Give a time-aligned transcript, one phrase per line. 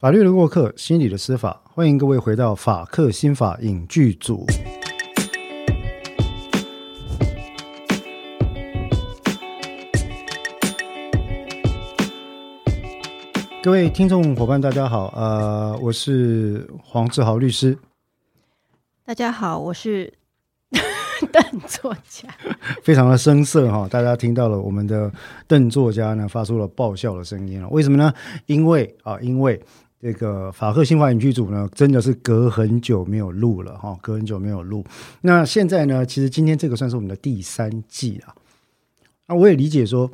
[0.00, 4.46] 法律的过客，心理的司法，欢迎各位回到法客心法影剧组。
[13.62, 17.76] 各位听众伙伴，大家好，呃，我是黄志豪律师。
[19.04, 20.10] 大家好，我是
[21.30, 22.26] 邓作家。
[22.82, 25.12] 非常的生涩哈，大家听到了我们的
[25.46, 27.68] 邓作家呢发出了爆笑的声音了。
[27.68, 28.14] 为什么呢？
[28.46, 29.62] 因为啊，因为
[30.00, 34.84] 这个法克新华影剧组呢，真的是隔很久没有录了哈，隔很久没有录。
[35.20, 38.34] 那现在呢，其实今天这个算是我们的第三季啊。
[39.26, 40.10] 那我也理解说。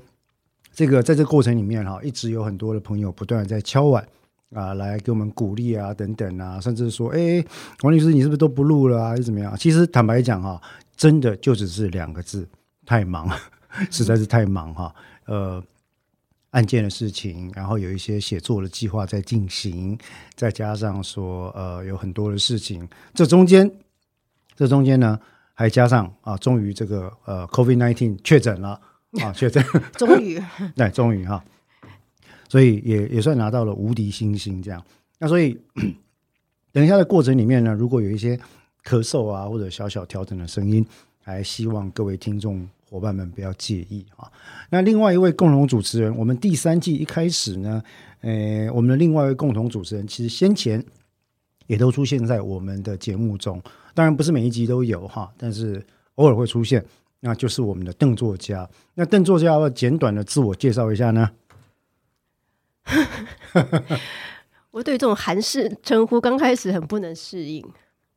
[0.74, 4.06] 这个在这个过程里面哈，一直有很多的朋友不断在敲碗
[4.54, 7.42] 啊，来给我们鼓励啊，等等啊，甚至说，哎，
[7.80, 9.56] 王律师，你是不是都不录了啊，还是怎么样？
[9.56, 10.60] 其实坦白讲哈，
[10.95, 12.46] 真的就只是两个字，
[12.84, 13.26] 太忙，
[13.90, 14.95] 实在是太忙哈。
[15.24, 15.64] 呃，
[16.56, 19.98] 案件的事情，然后有一些写作的计划在进行，
[20.34, 23.70] 再加上说，呃，有很多的事情，这中间，
[24.57, 25.21] 这中间呢，
[25.52, 28.80] 还加上啊，终于这个呃，COVID nineteen 确诊了。
[29.23, 29.63] 啊， 确诊，
[29.96, 30.43] 终于，
[30.74, 31.43] 对，终于哈，
[32.48, 34.82] 所以也也算拿到了无敌星星这样。
[35.18, 35.59] 那所以
[36.73, 38.37] 等一下的过程里面呢，如果有一些
[38.85, 40.85] 咳嗽啊或者小小调整的声音，
[41.23, 44.30] 还希望各位听众伙伴们不要介意啊。
[44.70, 47.82] 那另外一位共同主持人，我们第三季一开始呢，
[48.20, 50.84] 呃，我们的另外一位共同主持人，其实先前
[51.66, 53.62] 也都出现在我们的节目中，
[53.95, 55.84] 当然不是每一集都有哈，但是
[56.16, 56.84] 偶尔会出现。
[57.20, 58.68] 那就是我们的邓作家。
[58.95, 61.30] 那邓作家要简短的自我介绍一下呢？
[64.70, 67.66] 我对这种韩式称呼刚开始很不能适应，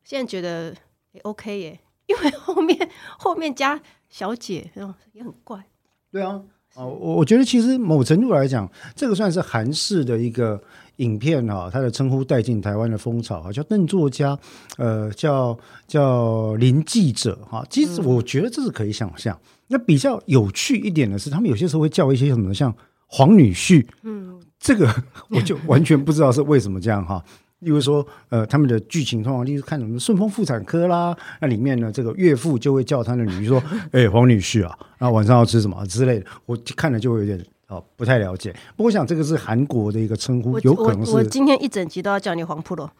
[0.04, 0.74] 现在觉得
[1.12, 1.80] 也 OK 耶，
[2.10, 4.70] 因为后面后面加小姐，
[5.12, 5.64] 也很怪。
[6.10, 6.42] 对啊，
[6.74, 10.60] 啊，我我觉得其实某程度来讲，这个算是韩式的一个。
[11.00, 14.38] 影片哈，他的称呼带进台湾的风潮啊，叫邓作家，
[14.76, 17.64] 呃，叫叫林记者哈。
[17.70, 19.34] 其实我觉得这是可以想象。
[19.68, 22.70] 那比较有趣一点的是，他们有些时候会叫一些什么像
[23.06, 24.94] 黄女婿，嗯，这个
[25.32, 27.24] 我就完全不知道是为什么这样哈。
[27.60, 33.62] 例如说，呃，他们的剧情通常例如看什么顺丰妇产科啦，那里面呢，这个岳父就会叫他的女婿说
[33.92, 37.42] ：“哎，黄女婿啊，然后晚上要吃什么之类的。”我看了就会有点。
[37.68, 38.52] 哦，不太了解。
[38.76, 41.12] 不过我想这个是韩国的一个称呼，有可能是。
[41.12, 42.90] 我今天一整集都要叫你黄普 罗。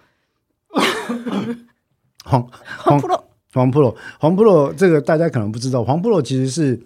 [2.24, 5.82] 黄黄普罗，黄普罗，黄普罗，这个大家可能不知道。
[5.82, 6.80] 黄普罗其实是，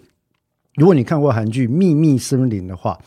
[0.73, 2.97] 如果你看过韩剧《秘密森林》的话，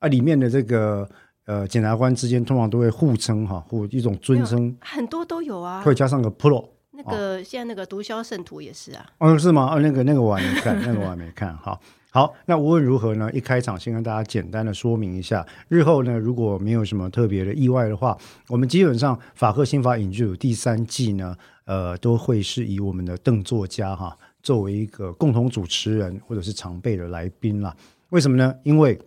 [0.00, 1.08] 啊，里面的这个
[1.48, 6.64] 呃检察官之间通常都会互称哈，或一种尊称，很多都有啊，会加上个 pro。
[6.92, 9.06] 那个现在那个毒枭圣徒也是啊。
[9.18, 9.74] 哦，是吗？
[9.74, 11.80] 哦，那个那个我还没看，那个我还没看，好。
[12.10, 13.30] 好，那无论如何呢？
[13.32, 18.16] 一开场先跟大家简单的说明一下，日后呢如果没有什么特别的意外的话，
[18.48, 21.36] 我们基本上法克新法影剧第三季呢，
[21.66, 27.76] 呃，都会是以我们的邓作家哈作为一个共同主持人或者是常备的来宾啦。
[28.08, 28.54] 为什么呢？
[28.62, 28.98] 因为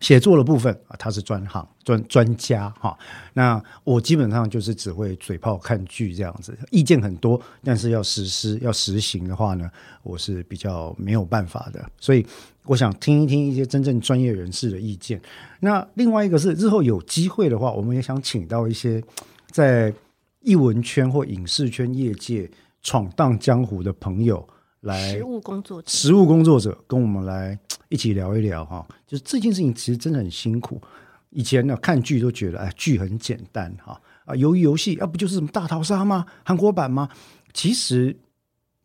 [0.00, 2.98] 写作的部分啊，他是专行专专家哈。
[3.34, 9.70] 那我基本上就是只会嘴炮看剧这样子，意见很多，但是要实施要实行的话呢，
[10.02, 11.84] 我是比较没有办法的。
[11.98, 12.26] 所以
[12.64, 15.20] 我想听一听一些真正专业人士的意见。
[15.60, 19.02] 那另外一个是日后有机会的话，我们也想请到一些
[19.50, 19.92] 在
[20.40, 22.50] 艺文圈或影视圈业界
[22.82, 24.48] 闯荡江湖的朋友。
[24.80, 27.58] 来，实务工作者，实务工作者跟我们来
[27.90, 28.88] 一起聊一聊哈。
[29.06, 30.80] 就是这件事情其实真的很辛苦。
[31.28, 36.24] 以前呢看剧都觉得哎剧很简单哈啊，鱿鱼游戏啊不就是什么大逃杀吗？
[36.44, 37.08] 韩国版吗？
[37.52, 38.16] 其实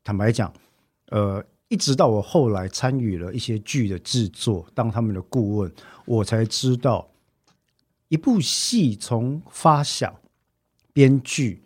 [0.03, 0.53] 坦白讲，
[1.07, 5.71] 呃，一直到我后来参与了一些剧的制作，当他们的顾问，
[6.05, 7.09] 我才知道
[8.09, 10.13] 一部戏从发想、
[10.93, 11.63] 编剧、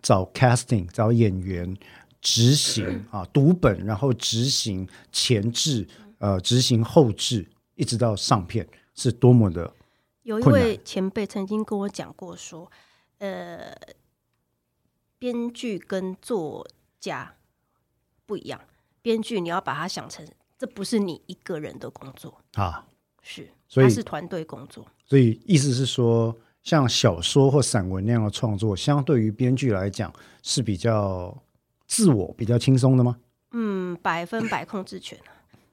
[0.00, 1.76] 找 casting、找演员。
[2.24, 5.84] 执行啊，读本，然后执行前置，
[6.22, 9.74] 呃，执行后置，一直到上片，是多么的
[10.22, 12.70] 有一位前辈曾经跟我讲过，说，
[13.18, 13.76] 呃，
[15.18, 16.64] 编剧跟作
[17.00, 17.34] 家
[18.24, 18.60] 不一样，
[19.02, 20.24] 编剧你要把它想成，
[20.56, 22.86] 这不是你一个人的工作啊，
[23.20, 24.86] 是，所以是团队工作。
[25.04, 31.36] 所以意思是说，像小说或散文那样的创作，相对于编剧来讲是比较。
[31.88, 33.18] 自我比较轻松的吗？
[33.50, 35.18] 嗯，百分百控制权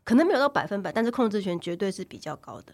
[0.10, 2.74] 可能没有到百分百，但是控制权绝对是比较高的。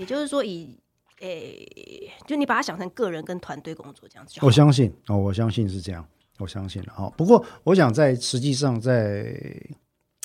[0.00, 0.78] 也就是说，以
[1.20, 4.38] 诶，就你把它想成个人跟团队工作这样子。
[4.40, 6.02] 我相信哦，我相信是这样，
[6.38, 7.12] 我相信了哈。
[7.18, 9.38] 不过，我想在实际上，在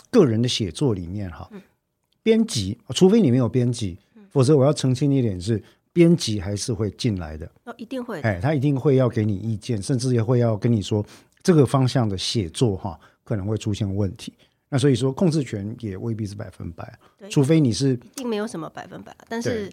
[0.10, 1.52] 个人的写作里面哈，
[2.22, 4.00] 编辑，除非你没有编辑，
[4.30, 5.62] 否则我要澄清一点是，
[5.92, 8.30] 编辑还是会进来的，哦，一定会的。
[8.30, 11.06] 哎，他一定会要给你意见，甚至也会要跟你说
[11.42, 14.32] 这个方向的写作哈可能会出现问题。
[14.74, 16.98] 那所以说控制权也未必是百分百，
[17.30, 19.72] 除非你是一定没有什么百分百，但是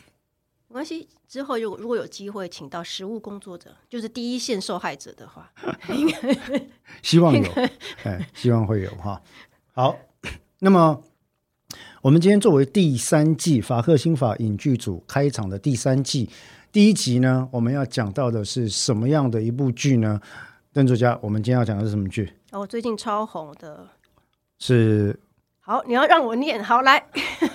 [0.68, 1.08] 没关系。
[1.26, 5.50] 之后如果如果有机会请到实务工作者，就是第一线受害者的话，
[5.88, 6.68] 应 该
[7.00, 7.50] 希望有，
[8.04, 9.22] 哎，希望会有哈。
[9.72, 9.98] 好，
[10.58, 11.02] 那么
[12.02, 16.28] 我们今天作为第三季法克新法影剧组开场的第三季
[16.70, 20.20] 第一集呢，我们要讲到的是什么样的一部剧呢？
[20.74, 22.30] 邓作家，我们今天要讲的是什么剧？
[22.50, 23.88] 哦，最近超红的。
[24.58, 25.18] 是
[25.60, 27.04] 好，你要让我念，好来。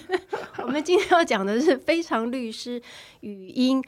[0.63, 2.81] 我们今天要讲的是《非常律师
[3.21, 3.81] 语音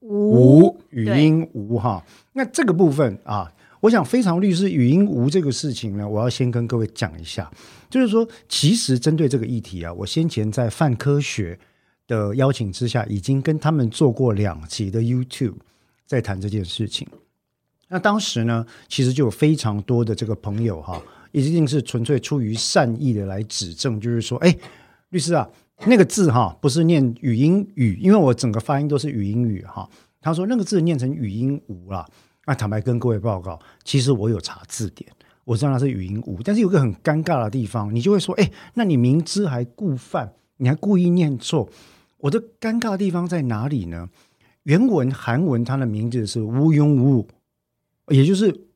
[0.00, 2.04] 无无语音无哈。
[2.32, 7.50] 那这个部分啊，我想非常律师语音无这个事情呢，我要先跟各位讲一下，
[7.88, 11.58] 就是说，其实针对这个议题啊，我先前在泛科学
[12.06, 15.56] 的邀请之下，已经跟他们做过两集的 YouTube
[16.06, 17.06] 在谈这件事情。
[17.88, 21.00] 那当时呢，其实就有非常多的这个朋友哈，
[21.32, 24.56] 一定是纯粹出于善意的来指正，就是说，哎，
[25.10, 25.48] 律师啊，
[25.86, 29.88] 那个字哈不是念语音语，因为我整个发音都是语音语哈。
[30.20, 32.04] 他说那个字念成语音无啦。
[32.46, 35.10] 那坦白跟各位报告，其实我有查字典，
[35.44, 41.68] 我知道它是语音无，但是有个很尴尬的地方，你就会说，哎，那你明知还故犯，你还故意念错，
[42.18, 44.08] 我的尴尬的地方在哪里呢？
[44.62, 47.26] 原文韩文它的名字是无庸无，
[48.08, 48.66] 也就是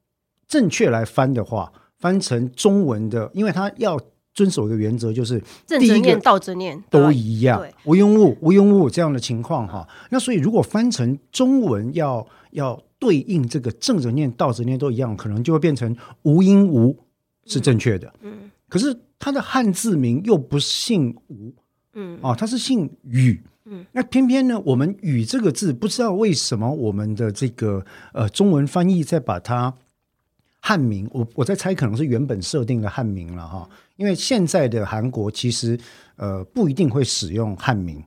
[0.49, 3.99] 正确来翻的话，翻成中文的，因为它要
[4.35, 9.87] 遵守一个原则，就是正着念、倒着念都一样对，无庸物、无庸物这样的情况哈。
[10.11, 16.97] 那所以如果翻成中文要要对应这个正着念、倒着念都一样，可能就会变成无音无
[17.47, 18.13] 是正确的。
[18.23, 21.53] 嗯可是它的汉字名又不姓吴
[21.95, 23.43] 嗯啊，它是姓禹。
[23.73, 29.73] 嗯，那偏偏呢，我们“禹”这个字，不知道为什么我们的这个呃中文翻译再把它
[30.61, 35.79] 汉名，我我在猜可能是原本设定的汉名了哈，因为现在的韩国其实
[36.17, 38.03] 呃不一定会使用汉名、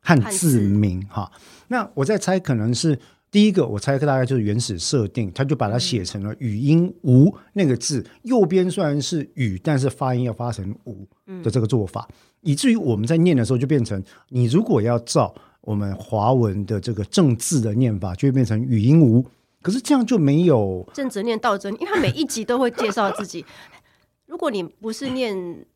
[0.00, 1.32] 汉字名哈。
[1.68, 2.98] 那我在猜可能是
[3.30, 11.08] 第一个，我猜大概就是原始设定，他就把它写成了语音“无”那个字，右边虽然是“语”，但是发音要发成“无”
[11.42, 12.06] 的这个做法，
[12.42, 19.24] 以至于我们在念的时候就变成，你如果要照我们华文的这个正字的念法，就会变成语音“无”。
[19.62, 23.44] 可是这样就没有正着念、倒着念，因为他每一集都会介绍自己。
[24.26, 25.66] 如果你不是念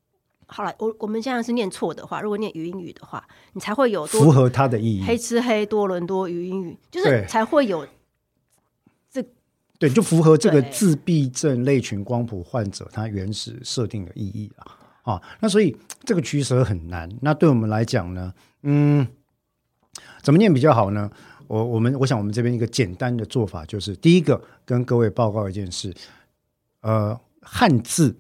[0.46, 3.22] 好了，我我们现在是念错的话，如果念语音语的话，
[3.52, 5.02] 你才会有多符合它的意义。
[5.02, 7.87] 黑吃黑多伦多语音语，就是才会有
[9.11, 9.22] 这
[9.78, 14.64] 对，就符合这个自闭症类群光谱患者他原始设定的意义了
[15.04, 15.22] 啊。
[15.40, 15.74] 那所以
[16.04, 17.08] 这个取舍很难。
[17.22, 18.34] 那对我们来讲呢，
[18.64, 19.06] 嗯，
[20.20, 21.08] 怎么念比较好呢？
[21.46, 25.94] 我我们我想我们这边一个简单的做法就是，第一个跟各位报告一件事，
[26.80, 28.16] 呃，汉字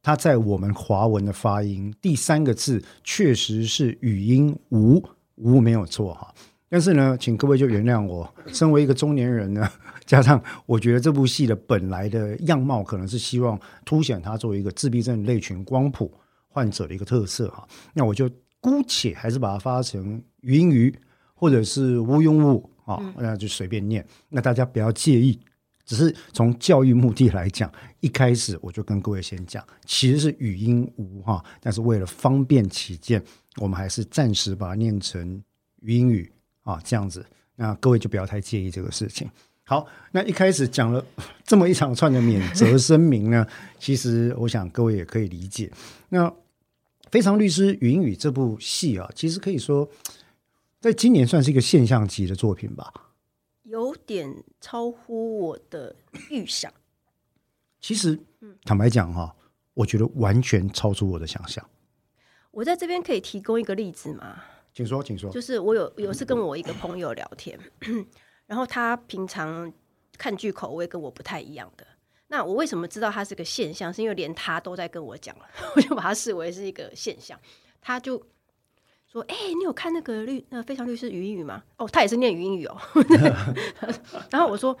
[0.00, 5.02] 它在我们华文的发音，第三个字确实是语音无
[5.34, 6.32] 无没有错哈。
[6.68, 9.68] 但是呢，请各位就原谅我，身为一个中年人呢，
[10.06, 16.12] 加上我觉得这部戏的本来的样貌可能是希望凸显它作为一个自闭症类群光谱
[16.58, 17.64] 患者的一个特色哈，
[17.94, 18.28] 那我就
[18.60, 20.92] 姑且还是把它发成语音语
[21.32, 25.38] 或者是无庸物啊，那就随便念，那大家不要介意。
[25.86, 33.22] 只是从教育目的来讲，一开始我就跟各位先讲，其实是语音无哈，但是为了方便起见，
[33.56, 35.40] 我们还是暂时把它念成
[35.82, 36.30] 语音语
[36.64, 37.24] 啊，这样子，
[37.54, 39.30] 那各位就不要太介意这个事情。
[39.64, 41.04] 好，那一开始讲了
[41.44, 43.46] 这么一长串的免责声明呢，
[43.78, 45.70] 其实我想各位也可以理解。
[46.08, 46.26] 那
[47.10, 49.88] 《非常律师云雨》这部戏啊，其实可以说
[50.80, 52.92] 在今年算是一个现象级的作品吧。
[53.64, 55.94] 有点超乎我的
[56.30, 56.72] 预想。
[57.80, 58.18] 其实，
[58.64, 59.34] 坦白讲哈，
[59.74, 61.64] 我觉得完全超出我的想象。
[62.50, 64.42] 我在这边可以提供一个例子吗？
[64.72, 65.30] 请说，请说。
[65.30, 67.58] 就是我有有次跟我一个朋友聊天，
[68.46, 69.72] 然后他平常
[70.16, 71.86] 看剧口味跟我不太一样的。
[72.28, 73.92] 那我为什么知道它是个现象？
[73.92, 75.44] 是因为连他都在跟我讲了，
[75.74, 77.38] 我就把它视为是一个现象。
[77.80, 78.22] 他就
[79.06, 81.62] 说：“哎、你有看那个律那个非常律师语音语吗？
[81.78, 82.78] 哦，他也是念语音语哦。
[84.30, 84.76] ”然后我说：“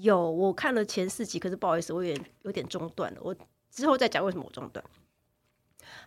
[0.00, 3.20] 有，我看了前四集，可是不好意思，我有点有点中断了。
[3.22, 3.36] 我
[3.70, 4.84] 之后再讲为什么我中断。”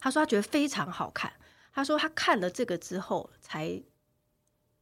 [0.01, 1.31] 他说他觉得非常好看。
[1.73, 3.81] 他说他看了这个之后，才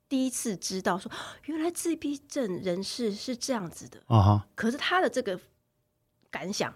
[0.08, 1.12] 第一次知道说，
[1.46, 4.00] 原来自闭症人士是这样子的。
[4.08, 5.40] 啊哈，可是他的这个
[6.32, 6.74] 感想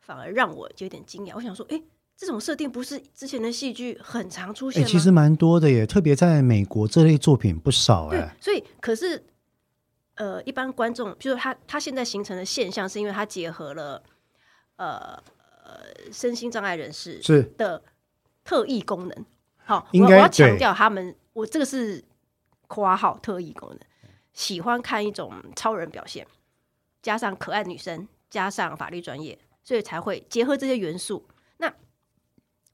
[0.00, 1.32] 反而让我有点惊讶。
[1.34, 1.82] 我想说，诶，
[2.16, 4.88] 这种设定不是之前的戏剧很常出哎、现吗？
[4.88, 9.24] 其实蛮多的耶，特别在美国这类作品不少对哎。，所以可是
[10.14, 14.02] 呃，一般观众，就是他他现在形成的现象，是因为他结合了
[14.76, 15.20] 呃
[15.64, 15.80] 呃
[16.12, 17.82] 身心障碍人士是的
[18.44, 19.26] 特异功能。
[19.64, 22.04] 好，应该我我要强调他们，我这个是
[22.66, 23.78] 括号特异功能，
[24.34, 26.26] 喜欢看一种超人表现，
[27.00, 31.28] 加上可爱女生，加上法律专业，所以才会结合这些元素。
[31.58, 31.72] 那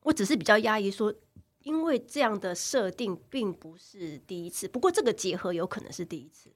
[0.05, 1.13] 我只是比较压抑说。
[1.65, 6.51] 因为这样的设定并不是第一次，不过这个结合有可能是第一次。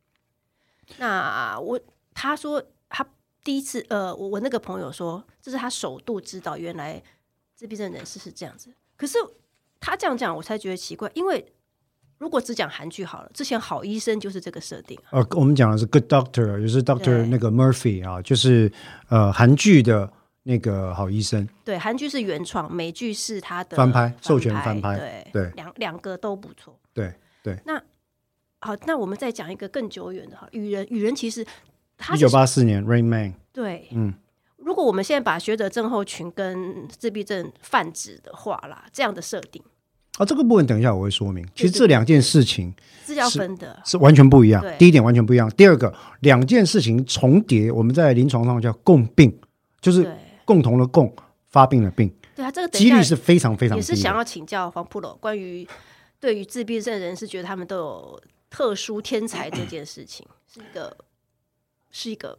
[0.97, 1.79] 那我
[2.15, 3.07] 他说他
[3.45, 7.03] 第一次，呃，我我那个朋友说，这是他首度知道原来
[7.55, 8.73] 自闭症人士是这样子。
[8.97, 9.19] 可是
[9.81, 11.53] 他这样讲，我才觉得奇怪，因为
[12.23, 15.19] 如果只讲韩剧好了，之前好医生就是这个设定啊。
[15.19, 18.71] 呃，我们讲的是 Good Doctor，就是 Doctor 那个 Murphy 啊，就是
[19.09, 20.09] 呃韩剧的
[20.45, 21.49] 那个好医生。
[21.65, 26.79] 对，韩剧是原创，美剧是他的翻拍授权翻拍对对两两个都不错。
[26.95, 27.13] 对
[27.43, 27.83] 对，那
[28.61, 31.45] 好，那我们再讲一个更久远的哈，雨人，雨人其实
[31.99, 34.15] 他一九八四年 Rain Man，对，嗯，
[34.59, 39.61] 如果我们现在把学者症候群跟自闭症泛指的话啦，这样的设定
[40.23, 41.47] 啊，这个部分等一下我会说明。
[41.55, 42.73] 其实这两件事情
[43.05, 43.81] 是要分的。
[43.85, 44.65] 是完全不一样。
[44.79, 49.37] 第一点完全不一样，第二个两件事情重叠，我们在临床上叫共病，
[49.81, 50.11] 就是，
[50.45, 51.15] 共同的共
[51.49, 53.81] 发病的病，对啊，这个几率是非常非常低。
[53.81, 55.67] 也是想要请教黄普罗关于
[56.19, 60.97] 对于自闭症人士觉得他们都有特殊天才这件事情，是一个
[61.91, 62.39] 是一个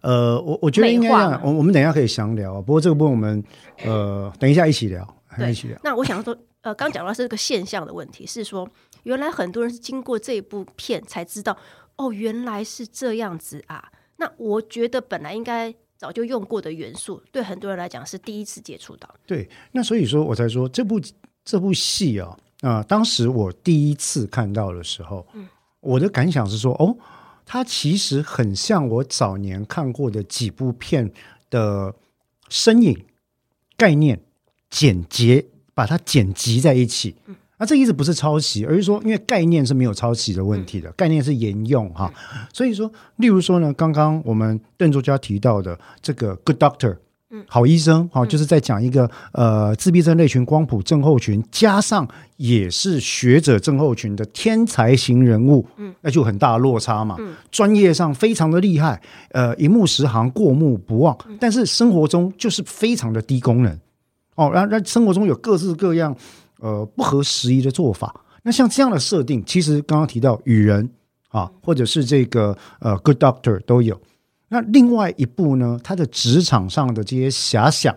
[0.00, 1.10] 呃，我我觉得应该
[1.42, 2.60] 我我们等一下可以详聊。
[2.62, 3.42] 不过这个部分我们
[3.84, 5.54] 呃等一下一起聊，对。
[5.82, 8.68] 那我想说，呃，刚讲到是这个现象的问题，是说
[9.04, 11.56] 原来很多人是经过这一部片才知道，
[11.96, 13.90] 哦，原来是这样子啊。
[14.16, 19.08] 那我觉得本来应该早就用过的元素，对很多人来讲是第一次接触到。
[19.26, 21.00] 对，那所以说我才说这部
[21.44, 25.48] 这部戏啊，啊、当时我第一次看到的时候，嗯
[25.80, 26.94] 我的感想是说，哦，
[27.46, 31.10] 它其实很像我早年看过的几部片
[31.48, 31.94] 的
[32.50, 33.06] 身影、
[33.78, 34.20] 概念、
[34.70, 37.14] 简洁，把它剪辑在一起。
[37.26, 42.10] 嗯那这意思不是抄袭，而是说，因为概念是没有抄袭的问题嗯的，概念是沿用哈。
[42.54, 46.96] 所以说，例如说呢，刚刚我们邓作家提到的这个 Good Doctor，
[47.28, 52.08] 嗯好医生，哈、就是在讲一个呃自闭症类群光谱症候群，加上
[52.38, 57.18] 也是学者症候群的天才型人物，嗯，那就很大的落差嘛。
[57.50, 58.98] 专业上非常的厉害，
[59.32, 63.78] 呃，一目十行，过目不忘，但是生活中就是非常的低功能。
[64.34, 66.16] 哦，然后那生活中有各式各样
[66.58, 68.14] 呃不合时宜的做法。
[68.42, 70.88] 那像这样的设定，其实刚刚提到雨人
[71.28, 74.00] 啊，或者是这个呃 Good Doctor 都有。
[74.48, 77.94] 那另外一部呢，他的职场上的这些遐想，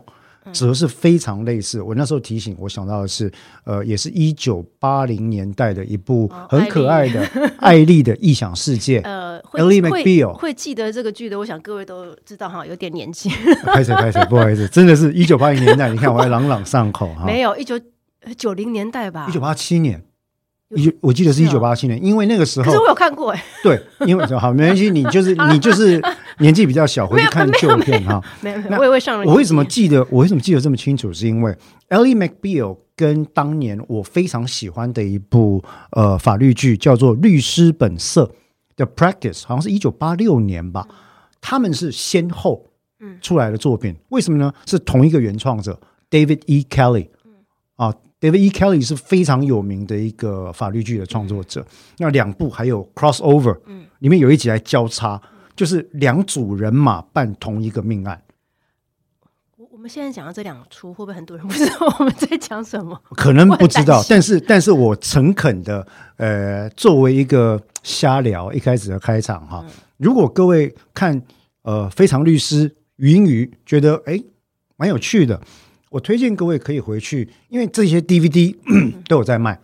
[0.51, 1.81] 则是非常类似。
[1.81, 3.31] 我那时候提醒我想到的是，
[3.63, 7.23] 呃，也是一九八零年代的一部哦很可爱的
[7.59, 8.99] 艾丽 的异想世界。
[9.05, 13.29] 呃，会会记得这个剧的，我想各位都知道哈，有点年纪。
[13.65, 15.89] 开始开始， 不好意思，真的是一九八零年代。
[15.89, 17.25] 你看我还朗朗上口哈。
[17.25, 17.79] 没有一九
[18.37, 19.27] 九零年代吧？
[19.29, 20.01] 一九八七年，有
[20.75, 26.01] 一我记得是一九八七年，因为那个时候可是我有看过哎，对，因为好没关系，你就是 你就是
[26.39, 28.21] 年纪比较小，回去看旧片哈。
[28.41, 29.25] 没有没有，那我也会上了。
[29.25, 31.11] 我为什么记得我为什么记得这么清楚？
[31.13, 31.55] 是因为
[31.89, 38.25] Ellie McBeal 跟当年我非常喜欢的一部呃法律剧叫做《律师本色》
[38.75, 40.87] 的 Practice，好像是一九八六年吧。
[41.41, 42.65] 他们是先后
[43.21, 44.53] 出来的作品，为什么呢？
[44.65, 45.77] 是同一个原创者
[46.09, 46.65] David E.
[46.69, 47.09] Kelly
[47.75, 48.49] 啊，David E.
[48.49, 51.65] Kelly 是非常有名的一个法律剧的创作者。
[51.97, 55.21] 那两部还有 crossover，嗯里面有一集来交叉，
[55.57, 58.21] 就是两组人马办同一个命案。
[59.57, 62.97] 我我们现在讲到这两出，会不会很多人不知道我们在讲什么？
[63.11, 69.65] 可能不知道但是但是我诚恳的，呃，作为一个瞎聊一开始的开场哈，
[69.97, 71.21] 如果各位看
[71.63, 74.21] 呃《非常律师》语音语觉得哎
[74.75, 75.41] 蛮有趣的，
[75.93, 78.55] 我推荐各位可以回去，因为这些 DVD
[79.07, 79.59] 都有在卖，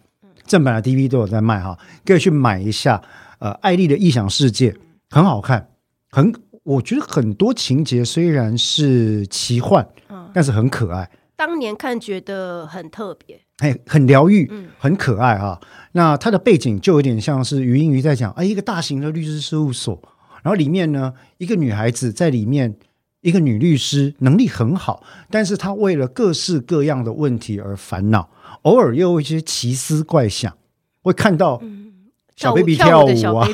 [0.46, 3.02] 正版的 DVD 都有在卖哈，可以去买一下。
[3.40, 4.76] 呃，艾丽的异想世界
[5.10, 5.70] 很好看，
[6.12, 6.32] 很
[6.64, 11.10] 我觉得很多情节虽然是奇幻，嗯但是很可爱。
[11.36, 15.60] 当年看觉得很特别，哎，很疗愈，嗯很可爱哈、
[15.94, 20.00] 那它的背景就有点像是余英瑜在讲，哎，一个大型的律师事务所，
[20.44, 22.76] 然后里面呢，一个女孩子在里面，
[23.22, 28.30] 一个女律师能力很好，但是她为了各式各样的问题而烦恼，
[28.62, 30.56] 偶尔又有一些奇思怪想，
[31.02, 31.62] 会看到
[32.36, 33.48] 小 baby 跳舞啊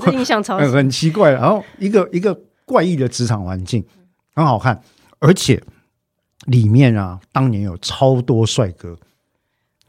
[0.00, 0.74] 这印象超很深。
[0.74, 3.84] 很奇怪，然后一个一个怪异的职场环境
[4.34, 4.82] 很好看，
[5.18, 5.62] 而且
[6.46, 8.98] 里面啊，当年有超多帅哥，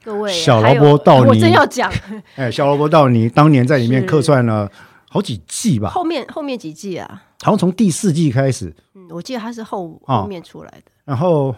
[0.03, 1.29] 各位小萝卜道尼。
[1.29, 1.91] 我真要讲。
[2.35, 4.07] 哎，小萝卜道尼当年在里面是。
[4.07, 4.71] 客串了
[5.09, 10.91] 好几季吧，后面后面几季啊，好像从第四季开始，嗯，我记得他是后哦后面出来的。
[11.03, 11.55] 然后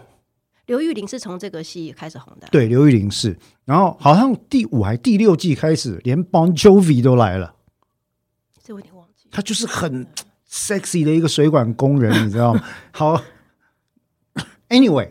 [0.66, 7.54] 刘玉玲是从这个戏开始红的，对刘玉玲是，然后好像第五还第六季开始，连 Bon Jovi 都来了，
[8.62, 9.28] 这我有点忘记。
[9.30, 10.06] 他就是很
[10.50, 12.62] sexy 的一个水管工人， 你知道吗？
[12.92, 13.22] 好
[14.68, 15.10] ，Anyway，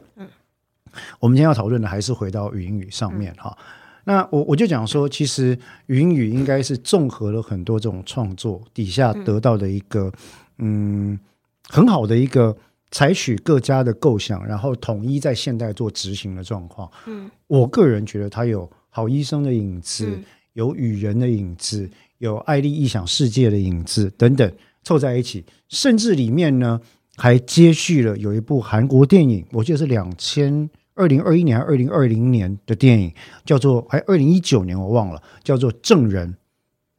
[1.20, 3.58] 我们今天要讨论的还是回到语音语上面哈。
[4.04, 5.58] 那我我就讲说，其实
[5.88, 10.12] 语音语应该是综合了很多这种创作底下得到的一个
[10.58, 11.20] 嗯
[11.68, 12.56] 很好的一个
[12.92, 16.90] 采取各家的构想，然后统一在现代做执行的状况。
[17.06, 20.24] 嗯，我个人觉得它有好医生的影子，嗯。
[20.54, 21.88] 有雨人的影子，
[22.18, 26.82] 有爱丽异想世界的影子等等凑在一起，甚至里面呢
[27.16, 33.14] 还接续了有一部韩国电影，我记得是两千二零二一年还是二零二零年的电影，
[33.46, 36.34] 叫做还二零一九年我忘了，叫做《证人》，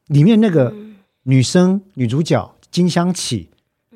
[0.06, 0.72] 里面那个
[1.24, 3.48] 女生女主角金香起，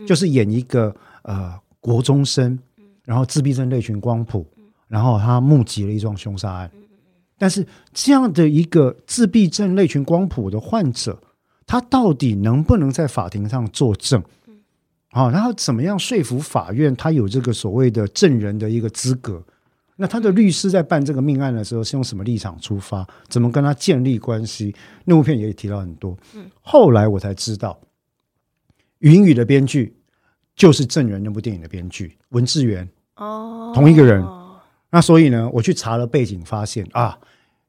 [0.06, 2.58] 就是演一个呃国中生，
[3.04, 4.46] 然后自闭症类群光谱，
[4.88, 6.70] 然后他目击了一桩凶杀案。
[7.38, 11.18] 但是这样的一个自闭症类群光谱的患者，
[11.66, 14.22] 他到底能不能在法庭上作证？
[15.10, 19.42] 好、然后怎么样说服法院他有这个所谓的证人的一个资格？
[19.96, 23.06] 那他的律师在办这个命案的时候是用什么立场出发？
[23.28, 24.74] 怎么跟他建立关系？
[25.04, 26.16] 那部片也提到很多。
[26.62, 27.78] 后来我才知道，
[29.02, 29.94] 《语音语》的编剧
[30.56, 32.88] 就是《证人》那部电影的编剧文志源。
[33.16, 34.24] 哦，同一个人。
[34.90, 37.18] 那所以呢，我去查了背景，发现啊，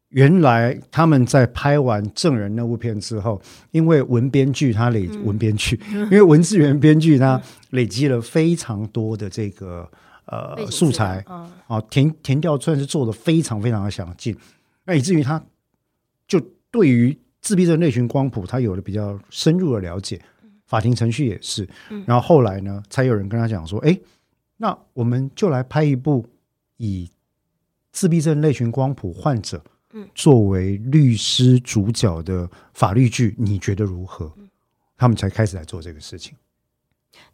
[0.10, 9.90] 原来他们在拍完《证人》那部片之后，因为文编剧他累、文编剧， 因为文志源编剧他累积了非常多的这个
[10.26, 11.24] 呃素材
[11.68, 14.38] 啊，填填调算是做的非常非常的详尽，
[14.86, 15.42] 那以至于他
[16.28, 20.22] 就对于自闭症类群光谱，他有了比较深入的了解，
[20.74, 21.70] 法庭程序也是。
[22.08, 23.96] 然后后来呢，才有人跟他讲说，哎，
[24.58, 26.26] 那我们就来拍一部
[26.78, 27.12] 以
[27.92, 34.34] 自闭症类群光谱患者嗯作为律师主角的法律剧，你觉得如何？
[34.98, 36.36] 他们才开始来做这个事情。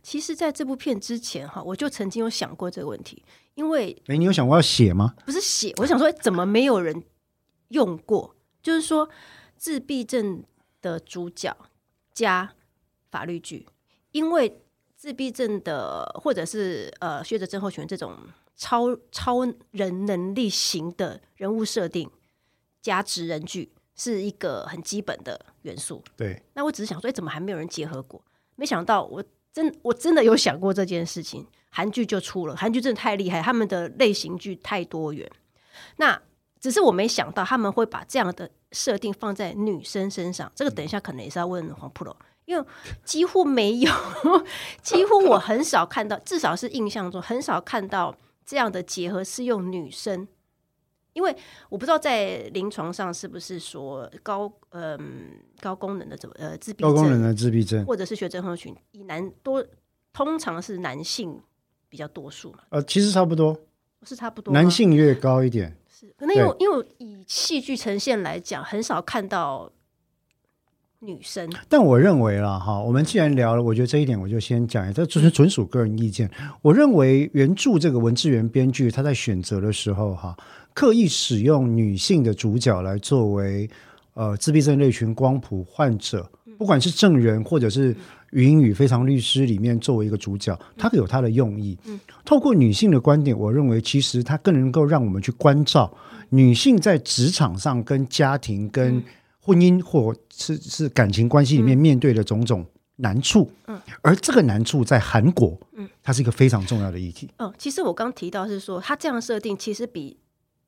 [0.04, 3.24] 其实，在这部片之前哈，我就曾经有想过这个问题，
[3.56, 5.16] 因为哎，你有想过要写吗？
[5.26, 7.04] 不是写，我想说，怎么没有人
[7.70, 8.36] 用过？
[8.62, 9.10] 就是说，
[9.56, 10.44] 自闭症
[10.82, 11.56] 的主角
[12.14, 12.54] 加
[13.10, 13.66] 法律剧，
[14.12, 14.62] 因为
[14.96, 18.18] 自闭症的或者是呃学者症候群这种
[18.56, 19.40] 超超
[19.72, 22.10] 人能力型的人物设定
[22.82, 26.04] 加职人剧是一个很基本的元素。
[26.16, 28.22] 对，那我只是想说，哎，怎么还没有人结合过？
[28.56, 31.46] 没想到我真我真的有想过这件事情。
[31.72, 35.30] 韩剧就出了，韩剧真的太厉害，他们的类型剧太多元。
[35.98, 36.20] 那
[36.60, 40.52] 只是我没想到他们会把这样的设定放在女生身上。
[40.56, 42.16] 这个等一下可能也是要问黄 Pro，
[42.50, 42.66] 因为
[43.04, 43.92] 几乎没有，
[44.82, 50.28] 几乎我很少看到，至少是印象中很少看到这样的结合是用女生。
[51.14, 51.36] 因为
[51.70, 59.64] 我不知道在临床上是不是说高嗯、高功能的怎么呃自闭症高功能的自闭症，或者是学症候群，以男多
[60.12, 61.40] 通常是男性
[61.88, 63.56] 比较多数嘛，呃，其实差不多，
[64.04, 65.76] 是差不多男性越高一点。
[65.88, 69.70] 是，可能因为因为以戏剧呈现来讲，很少看到
[71.02, 76.30] 女生，但我认为啦，哈，我们既然聊了，我觉得这一点我就先讲一下，这纯纯属个人意见。
[76.62, 80.36] 我认为原著这个文字源编剧他在选择的时候，哈，
[80.74, 83.70] 刻意使用女性的主角来作为
[84.14, 87.96] 呃自闭症类群光谱患者，不管是证人或者是
[88.32, 91.78] 语音与非常律师里面作为一个主角，他有他的用意。
[91.86, 95.92] 嗯透过女性的观点，我认为其实他更能够让我们去关照
[96.30, 99.02] 女性在职场上、跟家庭、跟
[99.50, 102.64] 婚姻或是是感情关系里面面对的种种
[102.98, 103.50] 难处。
[103.68, 107.30] 嗯，而这个难处在韩国，嗯，它是一个非常重要的议题。
[107.38, 110.18] 嗯，其实我刚提到是说，他这样设定其实比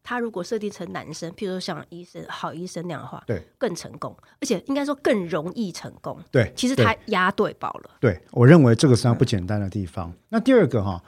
[0.04, 6.18] 他如果设定成男生，譬如说像医生、好医生那样的话，对，更成功，而且应该说更容易成功。
[6.32, 10.12] 对，对其实他押对宝了，对我认为这个是它不简单的地方。
[10.30, 11.04] 那第二个哈，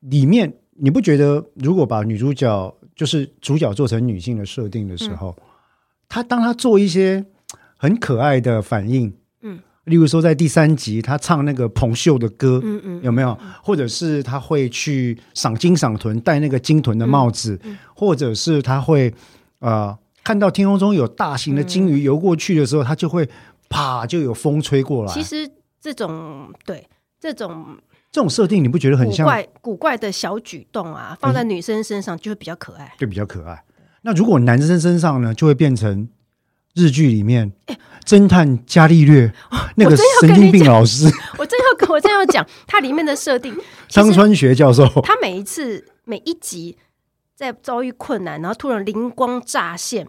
[0.00, 5.36] 里面你不觉得如果把女主角就是主角做成女性的设定的时候，
[6.08, 7.24] 她当他做一些
[7.76, 9.12] 很可爱的反应，
[9.42, 13.36] 嗯，例如说在第三集他唱那个彭秀的歌，嗯嗯，有没有？
[13.62, 19.12] 或者是他会去赏金赏豚，戴那个金豚的帽子，嗯或者是他会
[19.58, 23.28] 呃看到天空中有大型的鲸鱼游过去的时候，他就会
[23.68, 25.12] 啪就有风吹过来。
[25.12, 26.86] 其实这种对
[27.20, 27.76] 这种
[28.10, 29.26] 这种设定你不觉得很像？
[29.26, 32.94] 古怪古怪的小举动啊，放在女生身上就会比较可爱。
[32.98, 33.62] 对，比较可爱。
[34.06, 36.08] 那如果男生身上呢，就会变成
[36.74, 37.50] 日剧里面
[38.04, 39.32] 侦探伽利略
[39.76, 41.06] 那个神经病老师。
[41.38, 43.56] 我真要跟我真要讲，它里面的设定，
[43.88, 44.86] 张川学教授。
[45.02, 46.76] 他每一次每一集
[47.34, 50.06] 在遭遇困难，然后突然灵光乍现，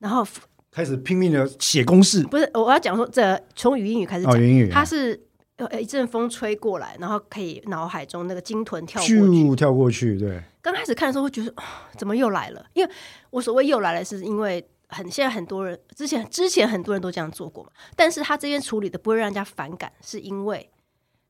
[0.00, 0.26] 然后
[0.70, 2.22] 开始拼命的写公式。
[2.24, 5.18] 不是我要讲说，这从语音语开始哦，讲，言语他是
[5.56, 9.54] 呃一阵风吹过来，然后可以脑海中那个鲸豚跳过去。
[9.56, 12.66] 跳过去，对，刚开始看的时候会觉得、啊怎么又来了？
[12.72, 12.90] 因为
[13.30, 20.70] 我所谓又来了，是因为很现在很多人之前之前很多人都这样做过嘛，但是他这边处理的不会让人家反感，是因为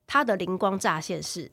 [0.06, 1.50] 他的灵光乍现是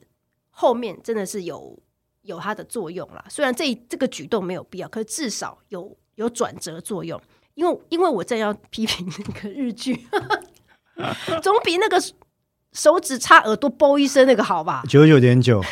[0.50, 1.78] 后面真的是有
[2.22, 3.24] 有它的作用啦。
[3.28, 7.20] 虽然这这个举动没有必要，可是至少有有转折作用。
[7.54, 10.06] 因为因为我正要批评那个日剧，
[11.42, 12.02] 总比那个
[12.72, 14.82] 手指插耳朵啵一声那个好吧？
[14.88, 15.62] 九九点九，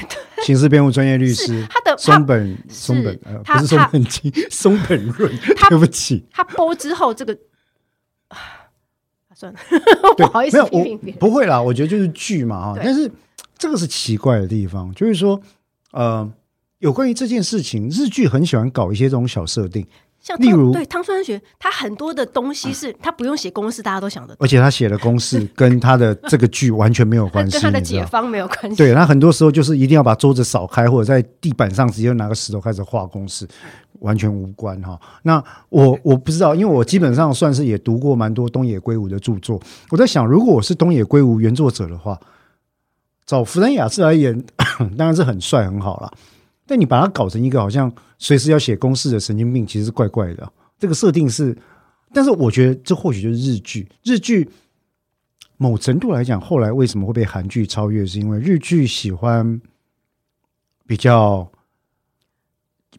[0.45, 7.37] 刑事辩护专业律师他的松本松本呃不是松本清，松本润， 他对不起，他啵之后，这个
[8.29, 8.37] 啊，
[9.35, 9.59] 算了，
[10.17, 11.19] 不好意思批评别人。
[11.19, 13.11] 不会啦，我觉得就是剧嘛哈，但是
[13.57, 15.41] 这个是奇怪的地方，就是说
[15.93, 16.31] 呃，
[16.81, 19.87] 有关于这件事情，日剧很喜欢搞一些这种小设定，
[20.21, 28.77] 像例如对汤川学，他很多的东西是他不用写公式，大家都想得到，而且他写的公式 跟他的这个剧完全没有关系， 跟他的解方没有关系。
[28.77, 33.49] 对，他很多时候就是一定要把桌子扫开，或者在地板上直接拿个石头开始画公式，
[34.01, 35.01] 完全无关哈。
[35.23, 39.59] 那我我不知道，因为我基本上算是也读过蛮多东野圭吾的著作。
[39.91, 42.21] 我在想，如果我是东野圭吾原作者的话，
[43.25, 44.39] 找福山雅治来演，
[44.99, 46.13] 当然是很帅很好啦。
[46.71, 50.53] 但你把它搞成一个好像随时要写公式的神经病，其实是怪怪的。
[50.79, 51.59] 这个设定是，
[52.13, 54.49] 但是我觉得这或许就是日剧，日剧
[55.57, 59.61] 某程度来讲，后来为什么会被韩剧超越，是因为日剧喜欢
[60.87, 61.51] 比较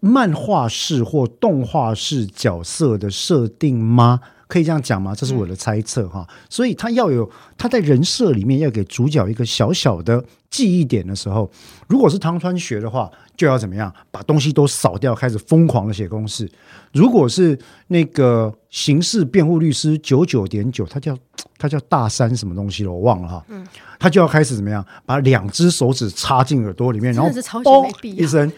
[0.01, 4.19] 漫画式或动画式角色的设定吗？
[4.51, 5.15] 可以这样讲吗？
[5.15, 6.27] 这是我的猜测哈。
[6.49, 11.49] 所以他要有他在人设里面要给主角一个小小的记忆点的时候，
[11.87, 16.51] 如果是汤川学的话，就要怎么样把东西都扫掉，开始疯狂的写公式。
[16.91, 21.17] 如果是那个刑事辩护律师九九点九，他叫
[21.57, 23.45] 他叫大山什么东西了，我忘了哈。
[23.47, 23.65] 嗯，
[23.97, 28.51] 他就要开始怎么样，把两只手指插进耳朵里面，然后真的是超级嘣没必要一声，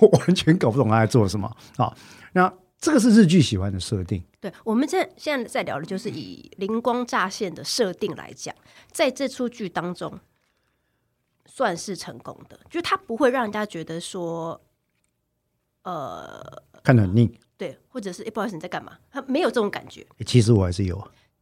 [0.00, 1.92] 我完全搞不懂他在做什么啊。
[2.32, 8.54] 那这个是日剧喜欢的设定，对，我们现在现在在聊的就是以灵光乍现的设定来讲，
[8.92, 10.18] 在这出剧当中
[11.44, 14.60] 算是成功的，就是它不会让人家觉得说，
[15.82, 17.38] 呃，看得很腻。
[17.56, 20.06] 对，或者是、诶不好意思你在干嘛，他没有这种感觉。
[20.18, 20.96] 诶其实我还是有，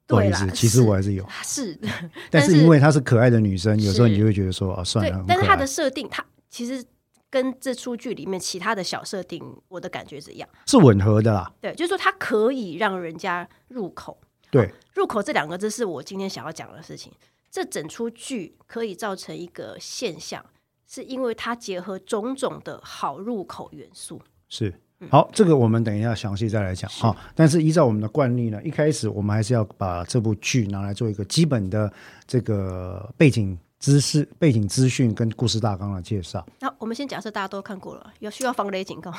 [0.06, 1.74] 不好意思，，其实我还是有，是。
[1.74, 1.86] 的，
[2.30, 6.82] 但是是因为她是可爱的女生，有时候你就会觉得说啊，算了，但是她的设定，她其实
[7.30, 10.48] 跟这出剧里面其他的小设定，我的感觉是一样。
[10.66, 11.52] 是吻合的啦。
[11.60, 14.18] 对，就是说它可以让人家入口。
[14.50, 17.12] 对，入口这两个字是我今天想要讲的事情。
[17.50, 20.44] 这整出剧可以造成一个现象，
[20.86, 24.20] 是因为它结合种种的好入口元素。
[24.48, 24.80] 是。
[25.10, 27.14] 好，这个我们等一下详细再来讲哈。
[27.34, 31.92] 但是依照我们的惯例呢，一开始我们还是要把这部剧拿来做一个基本的
[32.26, 36.44] 这个背景知识、背景资讯跟故事大纲的介绍。
[36.60, 39.18] 那我们先假设大家都看过了，有需要防雷警告吗？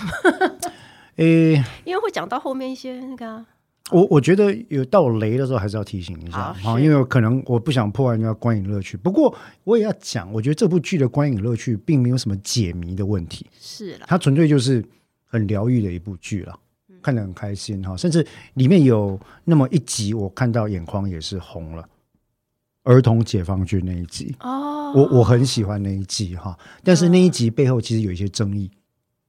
[1.17, 3.45] 诶， 因为会讲到后面一些那个啊、
[3.91, 8.97] 我我觉得有到雷的时候还是要提醒一下好因为可能我不想破坏人家观影乐趣。
[8.97, 14.83] 不过我也要讲，我觉得这部剧的观影乐趣并没有什么解谜的问题，是了，它纯粹就是
[15.25, 16.59] 很疗愈的一部剧了，
[17.01, 17.95] 看得很开心哈。
[17.95, 21.87] 甚至里面有那么一集，我看到眼眶也是红了，
[22.87, 26.57] 儿童解放军那一集，哦，我我很喜欢那一集哈。
[26.83, 28.71] 但是那一集背后其实有一些争议，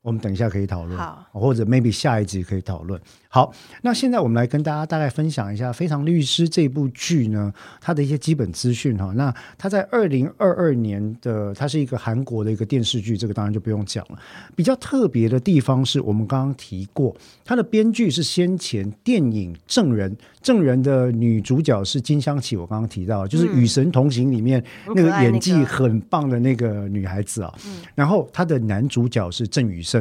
[0.08, 3.00] 我们等一下可以讨论，好或者 maybe 下一集可以讨论。
[3.30, 9.12] 好，那现在我们来跟大家大概分享一下《非常律师》这部剧呢，它的一些基本资讯哈。
[9.14, 14.18] 那它在二零二二年的，它是一个韩国的一个电视剧，这个当然就不用讲了。
[14.56, 27.54] 比较特别的地方是我们刚刚提过，它的编剧是先前电影《证人》，《证人》的女主角是金香琪，我刚刚提到的，就是《与神同行》里面那个演技很棒的那个女孩子啊。
[27.94, 29.97] 然后她的男主角是郑宇盛，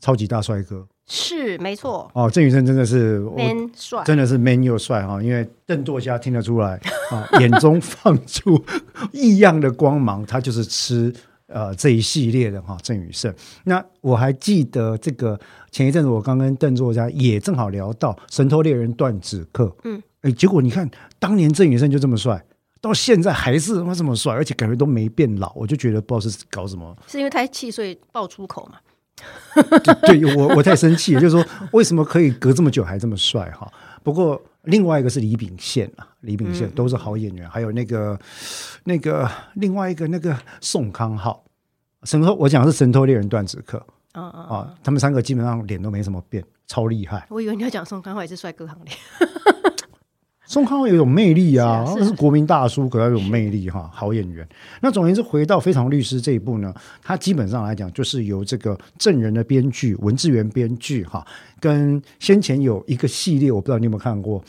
[0.00, 2.30] 超级大帅哥是没错哦。
[2.30, 6.80] 郑宇盛真的是我，man 帅，真的是 man 又帅哈，因为邓作家听得出来
[7.10, 8.62] 啊， 眼中放出
[9.12, 11.12] 异样的光芒，他就是吃
[11.46, 13.32] 呃这一系列的哈郑宇胜。
[13.64, 15.38] 那我还记得这个
[15.70, 22.44] 前一阵子我刚跟邓作家也正好聊到《神偷猎人断子客》，嗯，哎，结果你看当年郑宇胜就这么帅。
[22.80, 26.94] 到现在还是他妈这么帅，而且感觉都没变老，我就觉得不知道是搞什么。
[27.06, 28.76] 是因为太气所以爆粗口嘛？
[30.02, 33.70] 对对我我太生气了，就是说为什么可以隔这么久还这么帅哈？
[34.02, 38.18] 不过另外一个是李秉宪啊，李秉宪都是好演员，还有那个
[38.84, 41.44] 那个另外一个那个宋康昊，
[42.02, 47.26] 神偷我讲的是神偷猎人段子客嗯嗯，啊，他们三个基本上脸都没什么变，超厉害。
[47.30, 48.94] 我以为你要讲宋康昊也是帅哥行列。
[50.46, 54.46] 宋康昊有一种魅力啊，是啊是国民大叔，可他有魅力哈，好演员。
[54.80, 61.26] 那总而言之，回到《非常律师》这一部呢，它基本上来讲就是由这个证人的编剧文志源编剧哈，
[61.58, 64.40] 跟先前有一个系列，我不知道你有没有看过《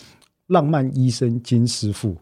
[0.48, 2.16] 浪漫医生金师傅》。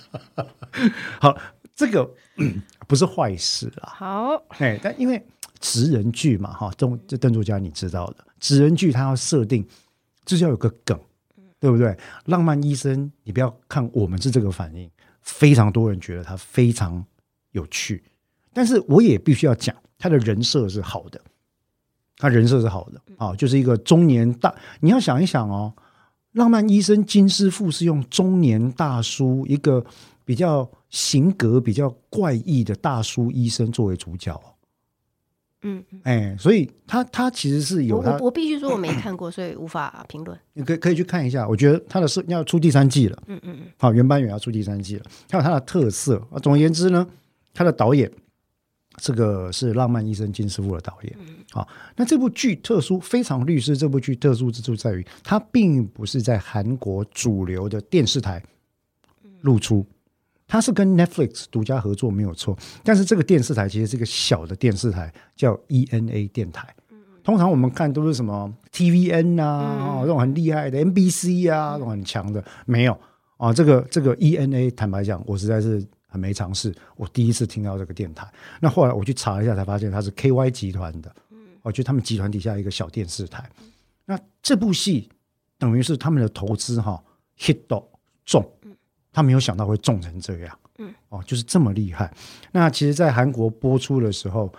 [1.20, 1.36] 好，
[1.76, 5.22] 这个、 嗯不是坏事啊，好，哎，但因为
[5.60, 9.66] 职人剧嘛，哈，这这邓作家你知道的，职人剧它要设定
[10.26, 10.98] 就是要有个梗，
[11.64, 11.96] 对不对？
[12.26, 14.86] 浪漫医生，你不要看我们是这个反应，
[15.22, 17.02] 非常多人觉得他非常
[17.52, 18.04] 有趣，
[18.52, 21.18] 但是我也必须要讲，他的人设是好的，
[22.18, 23.00] 他人设是好的。
[23.16, 25.72] 啊，就是一个中年大，你要想一想哦，
[26.32, 29.82] 浪漫医生金师傅是用中年大叔一个
[30.22, 34.53] 比较性格比较怪异的大叔医生作为主角哦，
[35.64, 40.38] 嗯，嗯哎，所以他他其实是有他我，我必须说我没看过，所以无法评论。
[40.52, 46.38] 你可以可以去看一下，我觉得他的是要出第三季了，嗯嗯嗯，好，原班人要出第三季了，还有他的特色啊。
[46.38, 47.06] 总而言之呢，
[47.52, 48.10] 他的导演
[48.98, 51.16] 这个是浪漫医生金师傅的导演。
[51.50, 58.42] 好，那这部剧特殊，非常律师这部剧特殊之处在于，它并不是在韩国主流的电视台
[59.40, 59.86] 露出。
[60.54, 66.72] 它是跟 Netflix 独家合作没有错，但是这个电视台其实是一个小的电视台，叫 ENA 电台。
[67.24, 72.96] 通常我们看都是什么 TVN 啊，哦这种很厉害的 NBC 啊，这种很强的，没有。
[73.36, 73.52] 啊。
[73.52, 76.72] 这个这个 ENA，坦白讲，我实在是很没尝试。
[76.94, 78.24] 我第一次听到这个电台，
[78.60, 81.12] 那后来我去查了一下，才发现它是 KY 集团的，
[81.62, 83.50] 我觉得他们集团底下一个小电视台。
[84.04, 85.10] 那这部戏
[85.58, 87.02] 等于是他们的投资哈、
[87.36, 87.84] hit 到
[88.24, 88.48] 中，
[89.14, 92.12] 他没有想到会重成这样，嗯，哦，就是这么厉害。
[92.52, 94.52] 那其实，在韩国播出的时候，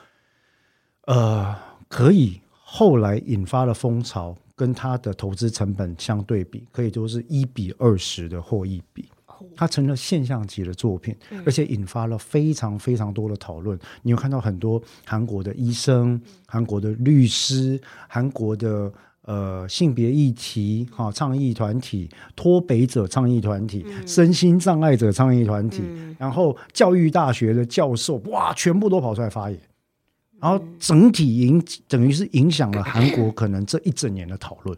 [1.05, 1.55] 呃，
[1.87, 9.09] 可以后来引发了风潮，跟它的投资成本相对比，可以说是一比二十的获益比。
[9.53, 11.13] 它成了现象级的作品，
[11.45, 13.77] 而且引发了非常非常多的讨论。
[14.01, 18.91] 你有看到很多韩国的医生、韩国的律师、韩国的
[19.25, 25.83] 呃性别议题哈、倡议团体、脱北者倡议团体、身心障碍者倡议团体，
[26.17, 29.59] 然后教育大学的教授，哇，全部都跑出来发言。
[30.39, 34.77] 然后整体影等于是影响了韩国可能这一整年的讨论，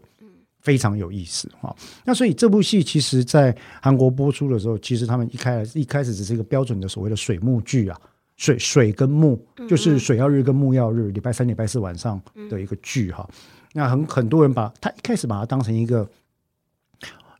[0.60, 1.74] 非常有意思哈。
[2.04, 8.00] 那所以这部戏其实，在韩国播出的时候，其实他们一开始一开始只是一个标准的所谓的水木剧啊，
[8.36, 13.28] 水水跟木就是水曜日跟木曜日，礼拜三、礼拜四晚上的一个剧哈。
[13.72, 16.08] 那很很多人把他一开始把它当成一个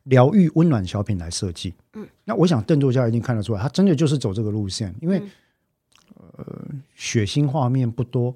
[0.03, 5.21] 疗愈温暖小品来设计，嗯，那我想邓作家一定看得出来，他真的就是走这个路线，因为。
[6.35, 6.45] 呃，
[6.95, 8.35] 血腥画面不多，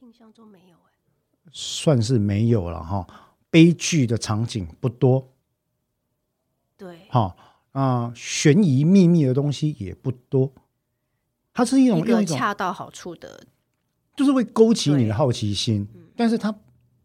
[0.00, 0.92] 印象中没有哎、
[1.52, 3.06] 算是没有了哈。
[3.50, 5.32] 悲剧的场景不多
[6.76, 7.36] 对，好
[7.72, 10.52] 啊、悬疑秘密的东西也不多。
[11.52, 13.46] 它是一种用一种，恰到好处的，
[14.16, 16.52] 就是会勾起你的好奇心，但是它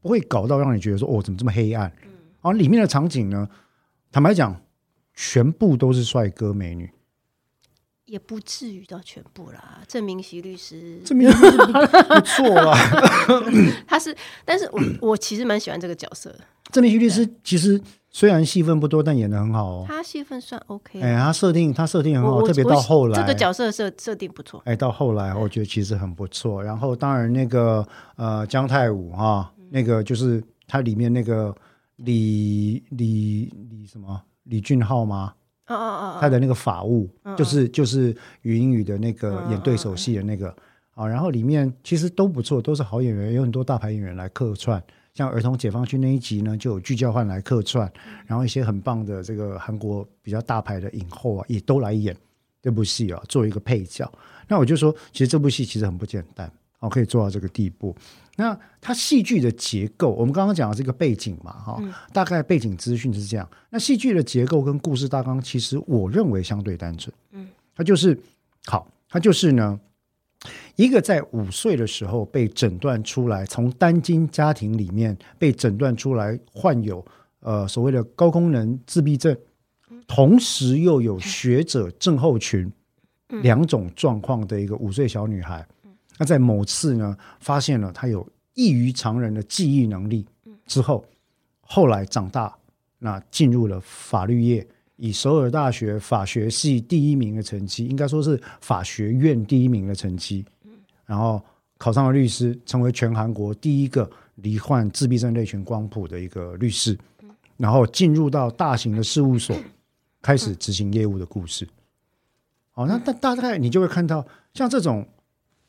[0.02, 1.92] 不会搞到让你觉得说哦，怎么这么黑暗？
[2.04, 2.10] 嗯
[2.42, 3.50] 然后里面的场景呢，
[4.14, 4.62] 坦白讲，
[5.14, 6.90] 全部都是帅哥美女，
[8.06, 9.82] 也不至于到全部啦。
[9.86, 12.74] 郑明熙律师，这边不不错啦。
[13.86, 16.40] 他是，但是我我其实蛮喜欢这个角色的，
[16.72, 19.86] 郑明熙律师其实虽然戏份不多，但演的很好哦。
[19.88, 21.26] 他戏份算 OK 哎，啊。
[21.26, 26.64] 他设定他设定很好，特别到后来这个角色设设定不错，哎，到后来我觉得其实很不错。
[26.64, 31.56] 然后当然那个呃姜太武哈，那个就是他里面那个
[31.98, 35.34] 李李李什么李俊浩吗？
[35.68, 40.52] 哦哦哦他的那个法务，就是就是语音语的那个演对手戏的那个
[40.96, 41.08] 啊。
[41.08, 44.84] 然后里面其实都不错，都是好演员，有很多大牌演员来客串。
[45.14, 47.92] 像儿童解放军那一集呢，就有具教焕来客串，
[48.26, 52.16] 然后一些很棒的这个韩国比较大牌的影后啊，也都来演
[52.62, 54.10] 这部戏啊，做一个配角。
[54.48, 57.96] 那我就说，其实这部戏其实很不简单，哦，可以做到这个地步。
[58.36, 61.82] 那它戏剧的结构，我们刚刚讲的这个背景嘛，哈、
[62.14, 63.48] 大概背景资讯是这样。
[63.70, 67.14] 那戏剧的结构跟故事大纲，其实我认为相对单纯。
[67.32, 68.18] 嗯，它就是
[68.66, 69.78] 好，它就是呢，
[70.76, 77.06] 一个在五岁的时候被诊断出来，从单亲家庭里面被诊断出来患有
[77.42, 79.36] 呃所谓的高功能自闭症，
[80.08, 82.72] 同时又有学者症候群
[83.42, 85.68] 两种状况的一个五岁小女孩。
[86.18, 90.26] 那在某次呢，发现了她有异于常人的记忆能力
[90.66, 91.06] 之后，
[91.62, 92.56] 后来长大，
[92.98, 94.66] 那进入了法律业，
[95.00, 100.46] 以首尔大学法学系第一名的成绩，应该说是法学院第一名的成绩，
[101.06, 101.42] 然后
[101.78, 106.98] 考上了律师，成为全韩国第一个罹患自闭症类群光谱的一个律师，
[107.58, 109.56] 然后进入到大型的事务所，
[110.22, 111.68] 开始执行业务的故事。
[112.72, 115.08] 好，那大大概你就会看到像这种。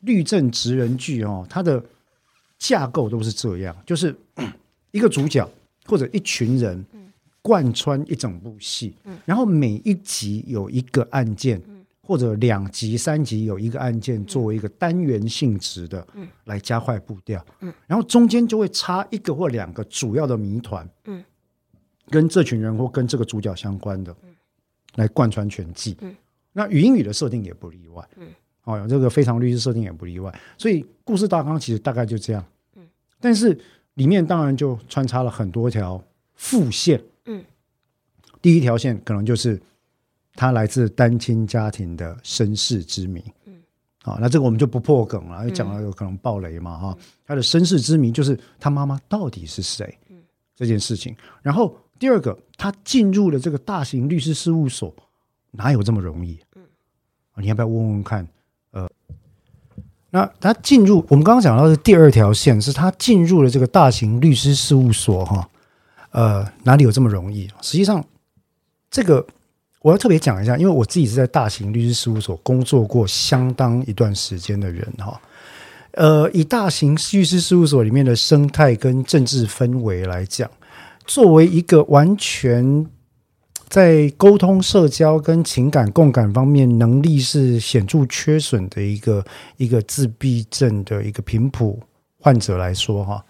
[0.03, 1.85] 律政职人剧哦，它的
[2.59, 4.17] 架构都是这样，就是
[4.93, 5.47] 一个主角
[5.85, 6.83] 或者一群人
[7.43, 11.61] 贯穿一整部戏，然后每一集有一个案件，
[12.03, 16.07] 或者两集、三集有一个案件作为一个单元性质的，
[16.45, 17.43] 来加快步调，
[17.87, 20.87] 然后中间就会插一个或两个主要的谜团，
[22.11, 24.15] 跟这群人或跟这个主角相关的，
[24.97, 25.97] 来贯穿全季。
[26.53, 28.07] 那语音语的设定也不例外。
[28.65, 32.45] 哦，这个非常律师设定也不例外，所以故事大纲其实大概就这样。
[32.77, 32.87] 嗯，
[33.19, 33.59] 但是
[33.95, 37.03] 里面当然就穿插了很多条副线。
[38.41, 39.61] 嗯，第一条线可能就是
[40.35, 43.23] 他来自单亲家庭的身世之谜。
[43.47, 43.55] 嗯，
[44.03, 46.99] 好，那这个我们就不破梗了，讲了有可能爆雷嘛哈。
[47.27, 49.99] 他的身世之谜就是他妈妈到底是谁？
[50.09, 50.17] 嗯，
[50.57, 51.15] 这件事情。
[51.43, 54.95] 然后第二个，他进入了这个大型律师事务所，
[55.51, 56.39] 哪有这么容易？
[56.57, 56.63] 嗯，
[57.37, 58.27] 你要不要问问看？
[58.73, 58.89] 呃
[60.13, 65.49] 那他进入我们刚刚讲到的第二条线，是他进入了这个大型律师事务所，哈，
[66.11, 67.49] 呃，哪里有这么容易？
[67.63, 68.05] 实际上，
[68.91, 69.25] 这个
[69.83, 75.21] 我要特别讲一下，因为我自己是在大型律师事务所工作过相当一段时间的人，哈，
[75.93, 80.51] 呃，以大型律师事务所里面的生态跟政治氛围来讲，
[81.07, 82.87] 作为一个完全。
[83.69, 89.25] 在沟通、社交跟情感共感方面，能力是显著缺损的一个
[89.59, 91.81] 一个自闭症的一个频谱
[92.19, 93.25] 患者来说，哈，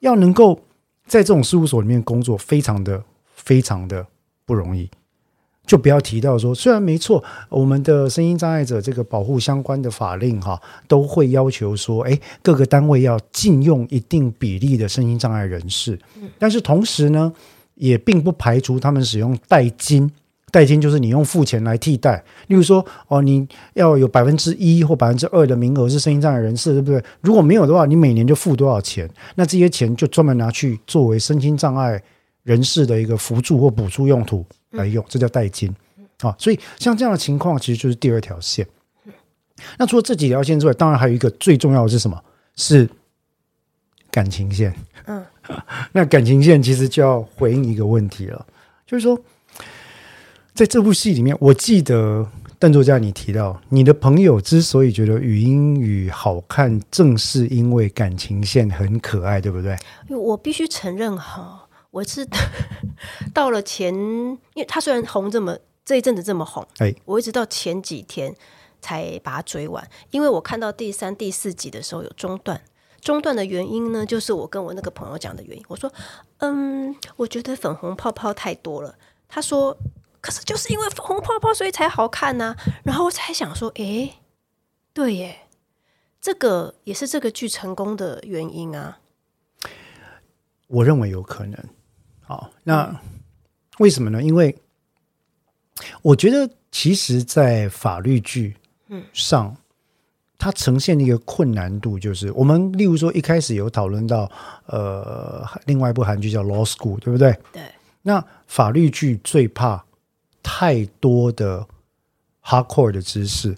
[0.00, 0.58] 要能够
[1.06, 4.06] 在这种事务所里面工作，非常的非常的
[4.46, 4.88] 不容易。
[5.66, 15.98] 就不要提到说，虽然没错，我们的声音障碍者这个保护相关的法令，哈，都会要求说，哎，各个单位要禁用一定比例的声音障碍人士，
[16.38, 17.32] 但是同时呢。
[17.74, 20.08] 也并不排除他们使用代金，
[20.52, 22.22] 代金就是你用付钱来替代。
[22.46, 27.02] 例如说，哦，你要有百分之一或百分之二的名额是声音障碍人士，对不对？
[27.22, 29.08] 如果没有的话，你每年就付多少钱？
[29.34, 32.00] 那这些钱就专门拿去作为身心障碍
[32.42, 35.74] 人事的一个辅助或补助用途来用，这叫代金。
[36.20, 38.66] 啊，所以像这样的情况，其实就是第二条线。
[39.78, 42.22] 那除了这几条线之外，当然还有一个最重要的是什么？
[42.56, 42.88] 是
[44.10, 44.74] 感情线。
[45.06, 45.24] 嗯。
[45.90, 48.46] 那感情线其实就要回应一个问题了，
[48.86, 49.18] 就是说，
[50.54, 52.24] 在这部戏里面，我记得
[52.60, 59.76] 邓作家你提到，你的朋友之所以觉得语音语好看，正是因为感情线很可爱，对不对？
[60.08, 61.61] 我必须承认哈，
[61.92, 62.26] 我是
[63.32, 68.34] 到了前，因为他虽然红这么这一阵子这么红，哎，我一直到前几天
[68.80, 72.60] 才把它追完，因为我看到第三、第四集的时候有中断。
[73.02, 75.64] 中断的原因呢，就是我跟我那个朋友讲的原因。
[75.68, 75.92] 我说，
[76.38, 78.96] 嗯，我觉得粉红泡泡太多了。
[79.28, 79.76] 他说，
[80.20, 82.54] 可是就是因为粉红泡泡，所以才好看呢。
[82.84, 84.14] 然后我才想说，诶，
[84.94, 85.48] 对耶，
[86.20, 89.00] 这个也是这个剧成功的原因啊。
[90.68, 91.58] 我认为有可能。
[92.32, 92.98] 好，那
[93.78, 94.22] 为什么呢？
[94.22, 94.56] 因为
[96.00, 98.56] 我觉得，其实，在法律剧
[98.88, 99.54] 嗯上。
[100.38, 104.28] 它呈现的一个困难度，就是我们例如说一开始有讨论到，
[104.66, 107.38] 呃，另外一部韩剧叫《Law School》，对不对？
[107.52, 107.62] 对。
[108.02, 109.84] 那法律剧最怕
[110.42, 111.64] 太多的
[112.42, 113.56] hardcore 的知识。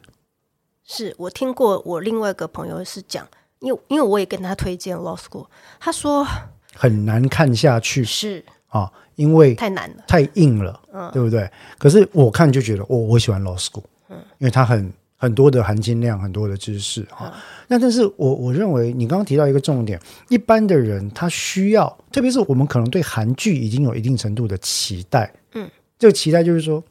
[0.84, 3.26] 是我听过，我另外一个朋友是讲，
[3.60, 5.44] 因为因为我也跟他推荐《Law School》，
[5.80, 6.26] 他说
[6.74, 11.48] 很难看下去，是啊，因为太难了，太硬了，嗯，对不对？
[11.78, 14.92] 可是我看就觉得，我我喜欢《Law School》，嗯，因为它很。
[15.16, 17.32] 很多的含金量，很多的知识哈。
[17.66, 19.98] 那但是我我认为，你刚刚提到一个重点，
[20.28, 26.82] 一般的人他需要，特别是我们可能对韩剧已经有一定程度的期待，嗯，这个期待就是说，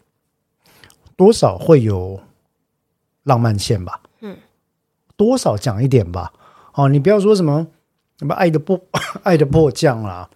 [1.15, 2.19] 多少会有
[3.23, 4.35] 浪漫线吧，嗯，
[5.15, 6.33] 多少讲一点吧。
[6.73, 7.67] 哦，你不要说什么
[8.17, 8.79] 什么爱的迫
[9.21, 10.27] 爱的迫降啦，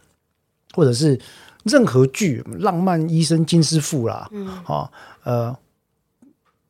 [0.73, 1.19] 或者是
[1.63, 4.91] 任何剧浪漫医生金师傅啦，嗯，好，
[5.23, 5.55] 呃。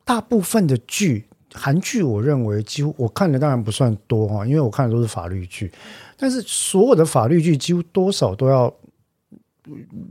[0.04, 5.70] 大部分的剧，韩剧，我认为几乎我看的当然不算多哈，因为我看的都是法律剧。
[6.16, 8.72] 但是所有的法律剧几乎多少都要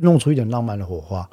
[0.01, 1.27] 弄出一点浪漫的火花。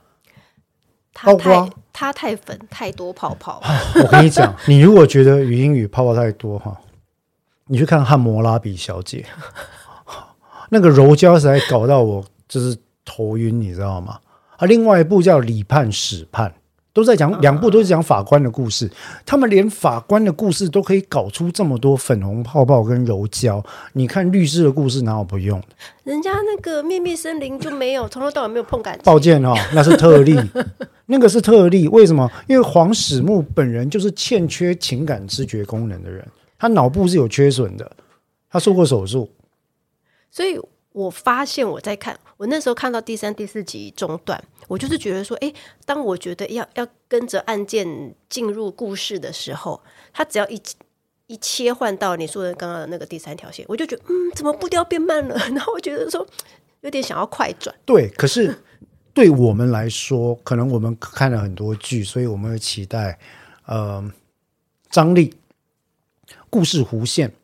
[1.13, 3.63] 它包括太它太粉，太多泡泡。
[4.03, 6.75] 我跟你讲，你如果觉得语音语泡泡太多哈，
[7.67, 9.27] 你去看《汉摩拉比小姐》，
[10.71, 14.19] 那个柔焦实在搞到我就是头晕，你知道吗？
[14.57, 16.49] 啊，另外一部叫《李判史判》，
[16.93, 18.89] 都在讲两部都是讲法官的故事，
[19.27, 23.61] 他们连法官的故事都可以搞出这么多粉红泡泡跟柔焦，
[23.95, 25.67] 你看律师的故事哪有不用的？
[26.05, 29.03] 人家那个秘密森林就没有，从头到尾没有碰感情。
[29.03, 30.39] 抱歉哦，那是特例，
[31.07, 31.89] 那个是特例。
[31.89, 32.31] 为什么？
[32.47, 36.25] 因为黄始木本人就是欠缺情感知觉功能的人，
[36.57, 37.91] 他脑部是有缺损的，
[38.49, 39.29] 他做过手术。
[40.31, 40.59] 所以
[40.95, 45.53] 我发现我在看，我那时候看到第三、第四集中段，我就是觉得说，诶，
[45.85, 49.83] 当我觉得要要跟着案件进入故事的时候，
[50.13, 50.63] 他只要一
[51.27, 55.35] 一切换到你说的刚刚的那个第三条线，我就觉得，嗯，怎么步调变慢了？
[55.51, 56.25] 然后我觉得说，
[56.83, 57.75] 有点想要快转。
[57.85, 58.57] 对，可是
[59.13, 63.19] 对我们来说，可能我们看了很多剧，所以我们会期待
[63.67, 64.09] 呃
[64.91, 65.35] 张力、
[66.49, 67.35] 故事弧线、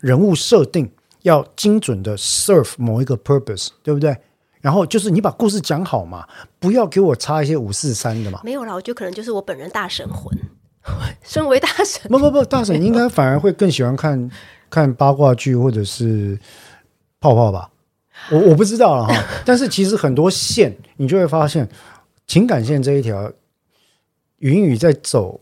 [0.00, 0.90] 人物设定
[1.22, 4.16] 要精准的 serve 某一个 purpose，对不对？
[4.60, 6.26] 然后就是你把故事讲好嘛，
[6.58, 8.40] 不要给我插一些五四三的嘛。
[8.42, 10.36] 没有啦，我觉得可能就是我本人大神魂，
[11.22, 14.30] 身为大神，不不不，大神应该反而会更喜欢看
[14.68, 16.38] 看八卦剧或者是
[17.20, 17.70] 泡泡吧。
[18.32, 21.68] 我我不知道了哈，但是其实很多线你就会发现，
[22.26, 23.32] 情感线这一条，
[24.38, 25.40] 云雨在走，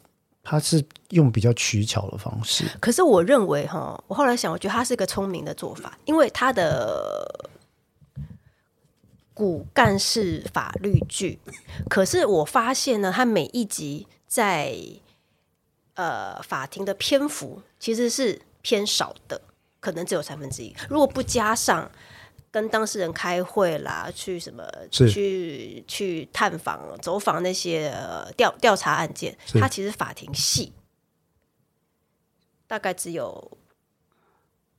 [0.49, 2.65] 他是用比较取巧的方式。
[2.81, 7.49] 可是我认为哈，我后来想，我觉得他是个聪明的做法，因为他的
[9.35, 11.41] 骨干是法律剧，
[11.89, 14.77] 可是我发现呢，他每一集在
[15.95, 19.41] 呃法庭的篇幅其实是偏少的，
[19.81, 20.73] 可能只有三分之一。
[20.89, 21.91] 如果不加上
[22.57, 30.73] 跟当事人开会啦，去什么去去探访、走访那些呃调调查案件，是它其实法庭戏
[32.67, 33.59] 大概只有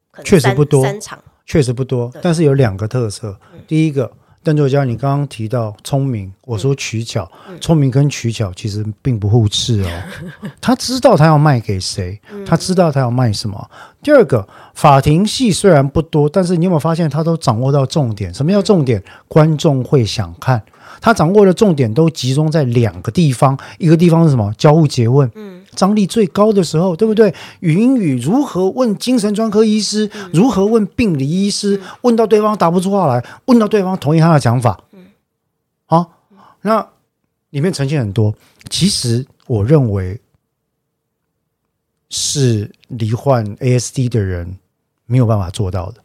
[0.09, 1.23] 可能三确实不多三场。
[1.45, 3.39] 确实不多，但是有两个特色。
[3.67, 4.11] 第一个，
[4.47, 7.29] 邓作家，你刚刚提到聪明，我说取巧，
[7.59, 9.87] 聪明跟取巧其实并不互斥哦。
[10.61, 13.69] 他知道他要卖给谁，他知道他要卖什么。
[14.01, 18.33] 第二个，法庭戏虽然不多，但是你有没有发现他都掌握到重点？
[18.33, 19.03] 什么叫重点？
[19.27, 20.63] 观众会想看。
[21.01, 24.51] 他掌握的重点都集中在两个地方，一个地方是什么？
[24.57, 27.33] 交互诘问，嗯，张力最高的时候，对不对？
[27.61, 35.05] 语音语如何问精神专科医师，如何问病理医师，问到对方答不出话来，问到对方同意他的讲法，嗯，
[35.85, 36.19] 好，
[36.63, 36.85] 那
[37.51, 38.33] 里面呈现很多。
[38.69, 40.19] 其实我认为
[42.09, 44.57] 是罹患 ASD 的人
[45.05, 46.01] 没有办法做到的。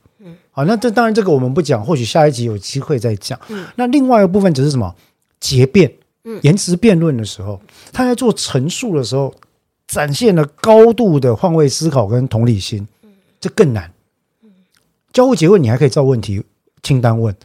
[0.53, 3.41] 好，那这当然这个我们不讲，或许下一集有机会再讲。
[3.75, 4.95] 那另外一个部分只是什么？
[5.41, 5.91] 结辩、
[6.43, 7.61] 言辞辩论的时候，
[7.91, 9.35] 他在做陈述的时候，
[9.93, 12.89] 展现了高度的换位思考跟同理心，
[13.39, 13.93] 这更难。
[15.13, 16.43] 交互诘问你还可以照问题
[16.83, 17.37] 清单问，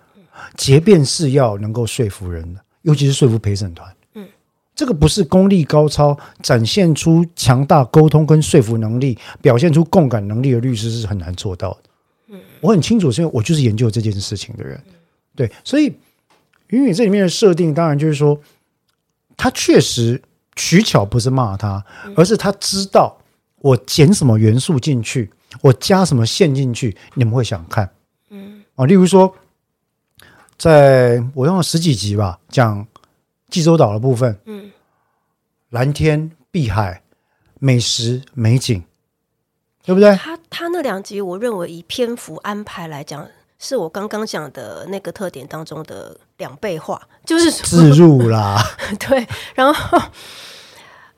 [0.55, 3.93] 结辩是要能够说服人的，尤其是说服陪审团。
[4.73, 12.39] 这个不是功力高超，展现出强大沟通跟说服能力，表现出共感能力的律师是很难做到的。
[12.61, 14.81] 我很清楚，是因为我就是研究这件事情的人，
[15.35, 15.93] 对，所以
[16.67, 18.39] 云雨这里面的设定，当然就是说，
[19.35, 20.21] 他确实
[20.57, 21.81] 取巧不是骂他，
[22.17, 23.15] 而是他知道
[23.59, 25.31] 我减什么元素进去，
[25.61, 27.89] 我加什么线进去，你们会想看，
[28.29, 29.33] 嗯，啊，例如说，
[30.57, 32.85] 在我用了十几集吧，讲
[33.49, 34.71] 济州岛的部分，嗯，
[35.69, 37.03] 蓝天碧海、
[37.59, 38.83] 美食美景，
[39.85, 40.15] 对不对？
[40.15, 43.27] 他他那两集，我认为以篇幅安排来讲，
[43.59, 48.61] 是我刚刚讲的那个特点当中的两倍化，就是自入啦，
[48.99, 50.01] 对，然后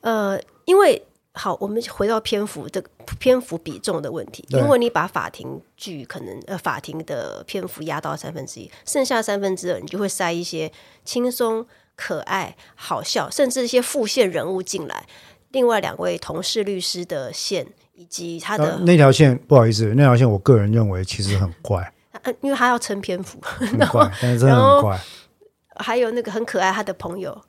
[0.00, 10.70] 呃，因为好，我们回到篇幅这个篇幅比重的问题，对因为你把法庭剧可能呃法庭的篇幅压到三分之一，剩下三分之二，你就会塞一些
[11.04, 15.06] 轻松、可爱、好笑，甚至一些副线人物进来。
[15.50, 21.92] 另外两位同事律师的线，以及他的呃那条线不好意思，那条线我个人认为其实很怪，
[22.22, 25.00] 呃，因为他要撑篇幅，很怪，但是真的很怪。
[25.76, 27.40] 还有那个很可爱他的朋友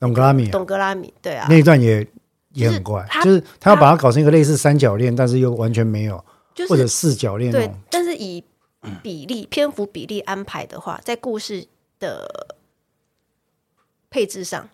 [0.00, 2.06] 董格拉米董格拉米，对啊，那一段也
[2.52, 6.24] 也很怪，就是他要把它搞成一个类似三角恋，但是又完全没有，
[6.54, 8.44] 就是或者四角恋对。，但是以
[9.02, 11.66] 比例篇幅比例安排的话，在故事
[11.98, 12.56] 的
[14.08, 14.68] 配置上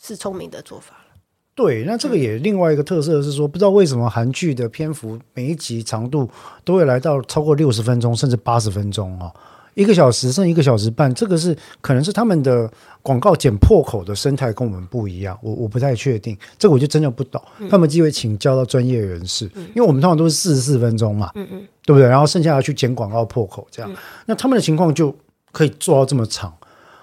[0.00, 1.20] 是聪明的做法了。
[1.54, 6.28] 对，那这个也另外一个特色是说，不知道为什么韩剧的篇幅每一集长度
[6.64, 9.32] 都会来到超过六十分钟甚至八十分钟哦。
[9.74, 12.70] 一个小时剩一个小时半，这个是可能是他们的
[13.00, 17.42] 广告剪破口的生态跟我们不一样，我我不太确定，这个我就真的不懂。
[17.70, 22.06] 他们机会请教到专业人士，因为我们通常都是四十四分钟嘛，嗯嗯对不对？
[22.06, 23.90] 然后剩下的去剪广告破口，这样，
[24.26, 25.14] 那他们的情况就
[25.50, 26.52] 可以做到这么长。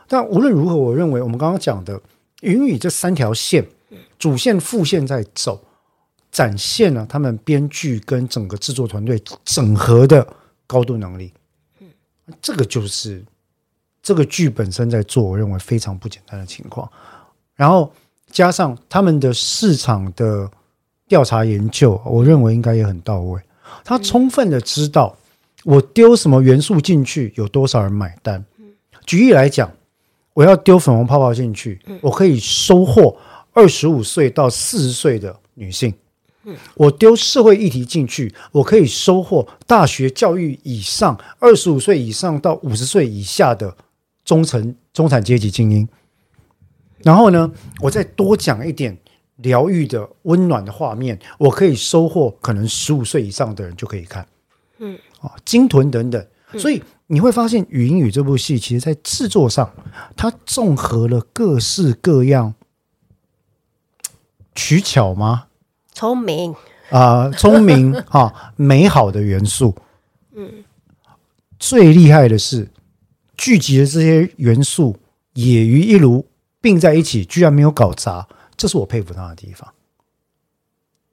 [0.07, 1.99] 但无论如何，我认为我们刚刚讲的
[2.41, 3.65] 云雨这三条线，
[4.17, 5.59] 主线、副线在走，
[6.31, 10.27] 展现了他们编剧跟整个制作团队整合的
[10.65, 11.33] 高度能力。
[12.41, 13.23] 这个就是
[14.01, 16.89] 这个剧本身在做，我认为非常不简单的情况。
[17.55, 17.91] 然后
[18.31, 20.49] 加上他们的市场的
[21.07, 23.41] 调查研究，我认为应该也很到位。
[23.83, 25.15] 他充分的知道
[25.63, 28.43] 我丢什么元素进去，有多少人买单。
[29.05, 29.71] 举例来讲，
[30.33, 33.17] 我要丢粉红泡泡进去，我可以收获
[33.53, 35.93] 二十五岁到四十岁的女性。
[36.75, 43.75] 我丢社会议题进去，我可以收获大学教育以上、二十五岁以上到五十岁以下的
[44.23, 45.87] 中层中产阶级精英。
[47.03, 48.97] 然后呢，我再多讲一点
[49.37, 54.27] 疗愈的温暖的画面，我可以收获可能十五岁以上的人就可以看，
[54.79, 56.25] 嗯，啊，鲸豚等等。
[56.57, 59.71] 所以你会发现，《语音语》这部戏其实在制作上，
[60.17, 62.55] 它综合了各式各样
[64.55, 65.45] 取巧吗？
[65.99, 66.55] 聪明，
[66.91, 69.75] 啊、聪明 啊、美好的元素。
[70.33, 70.63] 嗯，
[71.59, 72.69] 最厉害的是
[73.35, 74.95] 聚集的这些元素，
[75.33, 76.25] 也于一炉
[76.61, 78.25] 并在一起，居然没有搞砸，
[78.55, 79.67] 这是我佩服他的地方。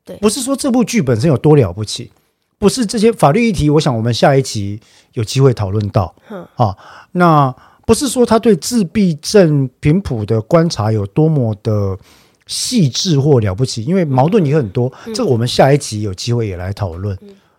[0.04, 2.12] 对不是说这部剧本身有多了不起，
[2.56, 4.80] 不是这些法律议题，我想我们下一集
[5.14, 6.14] 有机会讨论到。
[6.30, 6.76] 嗯啊，
[7.10, 7.52] 那
[7.84, 11.98] 不是说他对自闭症频谱的观察有多么的
[12.46, 17.18] 细致或了不起，因为矛盾也很多，这个我们下一集有机会也来讨论。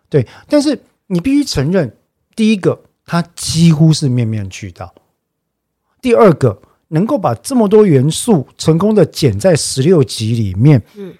[0.09, 1.95] 对，但是你必须承认，
[2.35, 4.87] 第一个，它几乎是面面俱到；
[6.01, 11.13] 第二个，能够把这么多元素成功的剪在十六集里面，嗯，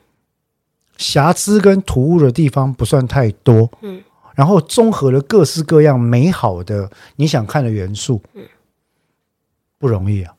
[0.98, 4.02] 瑕疵跟突兀的地方不算太多，嗯，
[4.34, 8.44] 然后综合了各式各样美好的你想看的元素，嗯，
[9.78, 10.34] 不容易啊。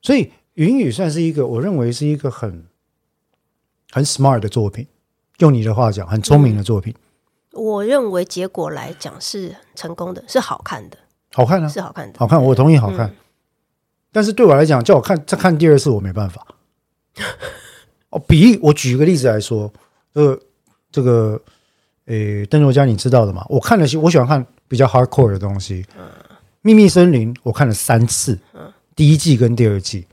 [0.00, 0.24] 所以
[0.60, 2.66] 《云雨》算是一个，我认为是一个很
[3.92, 4.86] 很 smart 的作品，
[5.38, 6.94] 用你的话讲，很聪明的作品，
[7.52, 10.98] 我认为结果来讲是成功的，是好看的，
[11.32, 12.18] 好看啊，是好看的。
[12.18, 13.08] 好看，我同意好看。
[13.08, 13.16] 嗯
[14.12, 16.44] 但是对我来讲，叫我看再看第二次，我没办法。
[18.10, 19.72] 哦，比例，我举一个例子来说，
[20.14, 20.36] 呃，
[20.90, 21.40] 这个，
[22.06, 23.46] 诶，邓若佳，你知道的嘛？
[23.48, 25.86] 我看了些，我喜欢看比较 hardcore 的东西。
[26.62, 28.36] 秘密森林》我看了三次，
[28.96, 30.04] 第一季跟第二季，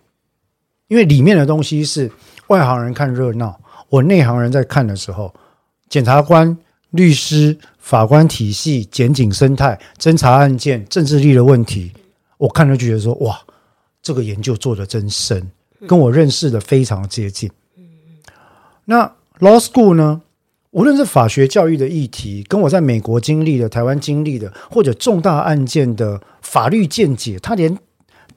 [0.87, 2.11] 因为里面的东西是
[2.47, 3.59] 外行人看热闹，
[3.89, 5.33] 我内行人在看的时候，
[5.89, 6.57] 检察官、
[6.91, 11.91] 律师、法官体系、检警生态、侦查案件、政治力的问题，
[12.37, 13.39] 我看了就觉得说，哇，
[14.01, 15.51] 这个研究做的真深，
[15.87, 17.49] 跟我认识的非常接近。
[18.85, 19.05] 那
[19.39, 20.21] law school 呢？
[20.71, 27.75] 无论是法学教育的议题，跟我在美国经历的、台湾经历的，或者重大案件的法律见解，他连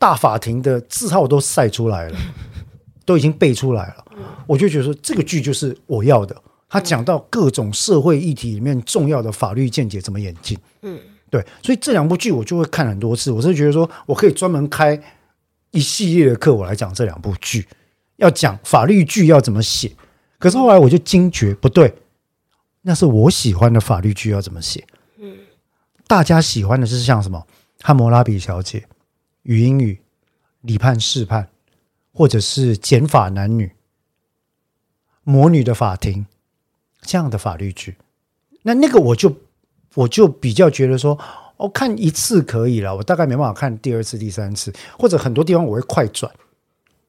[0.00, 2.18] 大法庭的字号都晒出来了，
[3.04, 4.04] 都已经背出来了。
[4.46, 6.34] 我就觉得说，这个剧就是我要的。
[6.68, 10.56] 他讲到各种社会议题里面重要的法律见解怎么演进。
[10.82, 10.98] 嗯，
[11.28, 13.30] 对，所以这两部剧我就会看很多次。
[13.30, 14.98] 我是觉得说我可以专门开
[15.72, 17.66] 一系列的课，我来讲这两部剧，
[18.16, 19.92] 要讲法律剧要怎么写。
[20.38, 21.92] 可是后来我就惊觉不对，
[22.82, 24.86] 那是我喜欢的法律剧要怎么写。
[25.18, 25.36] 嗯，
[26.06, 27.44] 大家喜欢的是像什么
[27.82, 28.78] 《汉谟拉比小姐》
[29.50, 29.94] 《语音语》
[30.60, 31.42] 《理判事判》，
[32.12, 33.66] 或者是《减法男女》
[35.24, 36.24] 《魔女的法庭》
[37.00, 37.96] 这样的法律剧。
[38.62, 39.36] 那那个我就
[39.94, 41.18] 我就比较觉得说，
[41.56, 46.32] 哦，看一次可以了，我大概没办法看第二次、第三次，或者很多地方我会快转。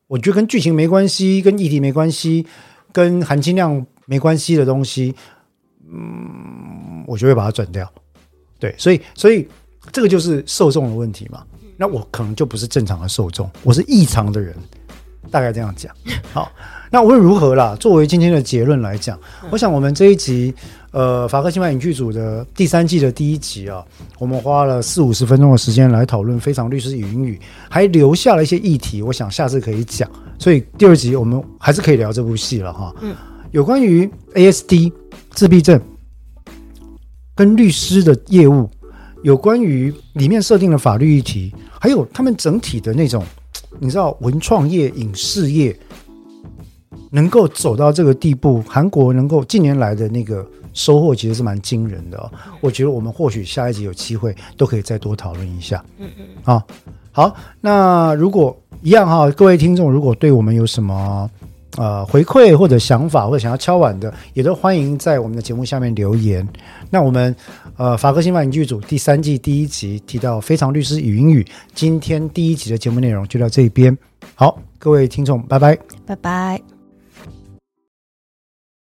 [0.08, 2.48] 我觉得跟剧情没关系，跟议题没关系，
[2.92, 5.14] 跟含金量没关系的东西，
[5.88, 7.88] 嗯，我就会把它转掉。
[8.58, 9.48] 对，所以所以
[9.92, 11.46] 这个就是受众的问题嘛。
[11.82, 14.55] 那我可能就不是正常的受众，我是异常的人，
[15.32, 15.91] 大概这样讲。
[16.32, 16.51] 好，
[16.91, 19.19] 那无论如何啦，作为今天的结论来讲，
[19.49, 20.53] 我想我们这一集
[20.91, 23.84] 呃法克新闻影剧组的第三季的第一集啊，
[24.19, 27.36] 我们花了四五十分钟的时间来讨论《非常律师语音语》，
[27.67, 30.07] 还留下了一些议题，我想下次可以讲。
[30.38, 32.93] 所以第二集我们还是可以聊这部戏了哈。
[33.01, 33.15] 嗯，
[33.49, 34.93] 有关于 ASD
[35.32, 35.82] 自闭症
[37.34, 38.69] 跟律师的业务，
[39.24, 43.24] 有关于里面设定的法律议题，还有他们整体的那种，
[43.80, 45.78] 你知道文创业、影视业
[47.09, 52.32] 能够走到这个地步，韩国能够近年来的那个收获其实是蛮惊人的、哦。
[52.61, 55.84] 我觉得我们或许下一集有机会都可以再多讨论一下。
[55.99, 56.26] 嗯嗯。
[56.43, 56.65] 啊，
[57.11, 61.30] 好，那如果一样哈，各位听众如果对我们有什么
[61.78, 66.47] 呃回馈或者想法，或者想要敲碗的，也都欢迎在我们的节目下面留言。
[66.89, 67.36] 那我们
[67.82, 71.41] 呃法科新法影剧组第三季第一集提到《非常律师语英语》，
[71.73, 73.97] 今天第一集的节目内容就到这边。
[74.36, 75.75] 好，各位听众，拜拜。
[76.05, 76.80] 拜拜。